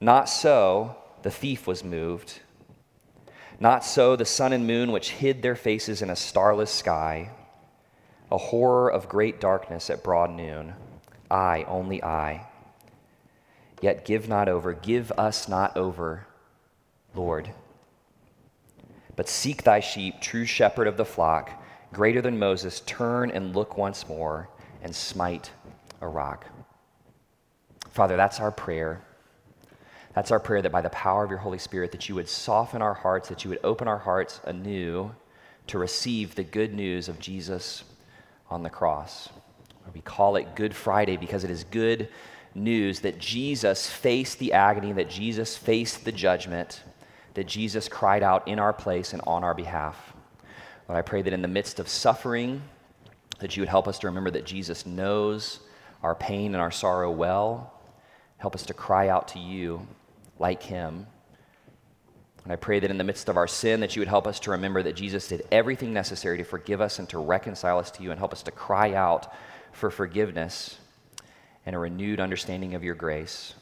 Not 0.00 0.28
so 0.28 0.96
the 1.22 1.30
thief 1.30 1.68
was 1.68 1.84
moved. 1.84 2.40
Not 3.60 3.84
so 3.84 4.16
the 4.16 4.24
sun 4.24 4.52
and 4.52 4.66
moon 4.66 4.90
which 4.90 5.10
hid 5.10 5.42
their 5.42 5.54
faces 5.54 6.02
in 6.02 6.10
a 6.10 6.16
starless 6.16 6.72
sky. 6.72 7.30
A 8.30 8.38
horror 8.38 8.90
of 8.90 9.08
great 9.08 9.40
darkness 9.40 9.90
at 9.90 10.04
broad 10.04 10.30
noon. 10.30 10.74
I, 11.30 11.64
only 11.64 12.02
I 12.02 12.46
Yet 13.80 14.04
give 14.04 14.28
not 14.28 14.48
over, 14.48 14.72
give 14.74 15.10
us 15.12 15.48
not 15.48 15.76
over, 15.76 16.26
Lord. 17.14 17.50
But 19.16 19.28
seek 19.28 19.62
thy 19.62 19.80
sheep, 19.80 20.20
true 20.20 20.44
shepherd 20.44 20.86
of 20.86 20.96
the 20.96 21.04
flock, 21.04 21.50
greater 21.92 22.20
than 22.20 22.38
Moses, 22.38 22.80
turn 22.80 23.30
and 23.30 23.54
look 23.56 23.76
once 23.76 24.06
more 24.08 24.48
and 24.82 24.94
smite 24.94 25.50
a 26.00 26.08
rock. 26.08 26.46
Father, 27.88 28.16
that's 28.16 28.38
our 28.38 28.50
prayer. 28.50 29.02
That's 30.14 30.30
our 30.30 30.40
prayer 30.40 30.62
that 30.62 30.72
by 30.72 30.82
the 30.82 30.90
power 30.90 31.24
of 31.24 31.30
your 31.30 31.38
Holy 31.38 31.58
Spirit 31.58 31.92
that 31.92 32.08
you 32.08 32.14
would 32.14 32.28
soften 32.28 32.82
our 32.82 32.94
hearts, 32.94 33.28
that 33.28 33.44
you 33.44 33.50
would 33.50 33.60
open 33.64 33.88
our 33.88 33.98
hearts 33.98 34.40
anew 34.44 35.14
to 35.68 35.78
receive 35.78 36.34
the 36.34 36.44
good 36.44 36.74
news 36.74 37.08
of 37.08 37.18
Jesus 37.18 37.84
on 38.50 38.62
the 38.62 38.70
cross. 38.70 39.28
We 39.94 40.00
call 40.00 40.36
it 40.36 40.54
Good 40.54 40.74
Friday 40.74 41.16
because 41.16 41.44
it 41.44 41.50
is 41.50 41.64
good 41.64 42.08
news 42.54 43.00
that 43.00 43.18
Jesus 43.18 43.88
faced 43.88 44.38
the 44.38 44.52
agony, 44.52 44.92
that 44.92 45.10
Jesus 45.10 45.56
faced 45.56 46.04
the 46.04 46.12
judgment, 46.12 46.82
that 47.34 47.46
Jesus 47.46 47.88
cried 47.88 48.22
out 48.22 48.46
in 48.46 48.58
our 48.58 48.72
place 48.72 49.12
and 49.12 49.22
on 49.26 49.44
our 49.44 49.54
behalf. 49.54 50.12
Lord, 50.88 50.98
I 50.98 51.02
pray 51.02 51.22
that 51.22 51.32
in 51.32 51.42
the 51.42 51.48
midst 51.48 51.80
of 51.80 51.88
suffering, 51.88 52.62
that 53.38 53.56
you 53.56 53.62
would 53.62 53.68
help 53.68 53.88
us 53.88 53.98
to 54.00 54.06
remember 54.06 54.30
that 54.32 54.44
Jesus 54.44 54.86
knows 54.86 55.60
our 56.02 56.14
pain 56.14 56.54
and 56.54 56.62
our 56.62 56.70
sorrow 56.70 57.10
well. 57.10 57.72
Help 58.38 58.54
us 58.54 58.64
to 58.66 58.74
cry 58.74 59.08
out 59.08 59.28
to 59.28 59.38
you 59.38 59.86
like 60.38 60.62
him. 60.62 61.06
And 62.44 62.52
I 62.52 62.56
pray 62.56 62.80
that 62.80 62.90
in 62.90 62.98
the 62.98 63.04
midst 63.04 63.28
of 63.28 63.36
our 63.36 63.46
sin, 63.46 63.80
that 63.80 63.94
you 63.94 64.00
would 64.00 64.08
help 64.08 64.26
us 64.26 64.40
to 64.40 64.50
remember 64.50 64.82
that 64.82 64.96
Jesus 64.96 65.28
did 65.28 65.46
everything 65.52 65.92
necessary 65.92 66.38
to 66.38 66.44
forgive 66.44 66.80
us 66.80 66.98
and 66.98 67.08
to 67.10 67.18
reconcile 67.18 67.78
us 67.78 67.90
to 67.92 68.02
you 68.02 68.10
and 68.10 68.18
help 68.18 68.32
us 68.32 68.42
to 68.44 68.50
cry 68.50 68.94
out 68.94 69.32
for 69.72 69.90
forgiveness 69.90 70.78
and 71.66 71.76
a 71.76 71.78
renewed 71.78 72.18
understanding 72.18 72.74
of 72.74 72.82
your 72.82 72.94
grace. 72.94 73.54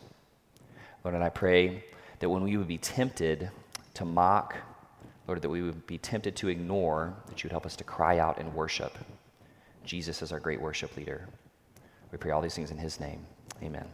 Lord, 1.04 1.14
and 1.14 1.24
I 1.24 1.28
pray 1.28 1.84
that 2.20 2.28
when 2.28 2.44
we 2.44 2.56
would 2.56 2.68
be 2.68 2.78
tempted 2.78 3.50
to 3.94 4.04
mock, 4.04 4.54
Lord, 5.26 5.42
that 5.42 5.48
we 5.48 5.62
would 5.62 5.86
be 5.86 5.98
tempted 5.98 6.36
to 6.36 6.48
ignore, 6.48 7.14
that 7.26 7.42
you 7.42 7.48
would 7.48 7.52
help 7.52 7.66
us 7.66 7.76
to 7.76 7.84
cry 7.84 8.18
out 8.18 8.38
and 8.38 8.54
worship. 8.54 8.96
Jesus 9.84 10.22
is 10.22 10.32
our 10.32 10.40
great 10.40 10.60
worship 10.60 10.96
leader. 10.96 11.28
We 12.12 12.18
pray 12.18 12.30
all 12.30 12.40
these 12.40 12.54
things 12.54 12.70
in 12.70 12.78
his 12.78 13.00
name. 13.00 13.26
Amen. 13.62 13.86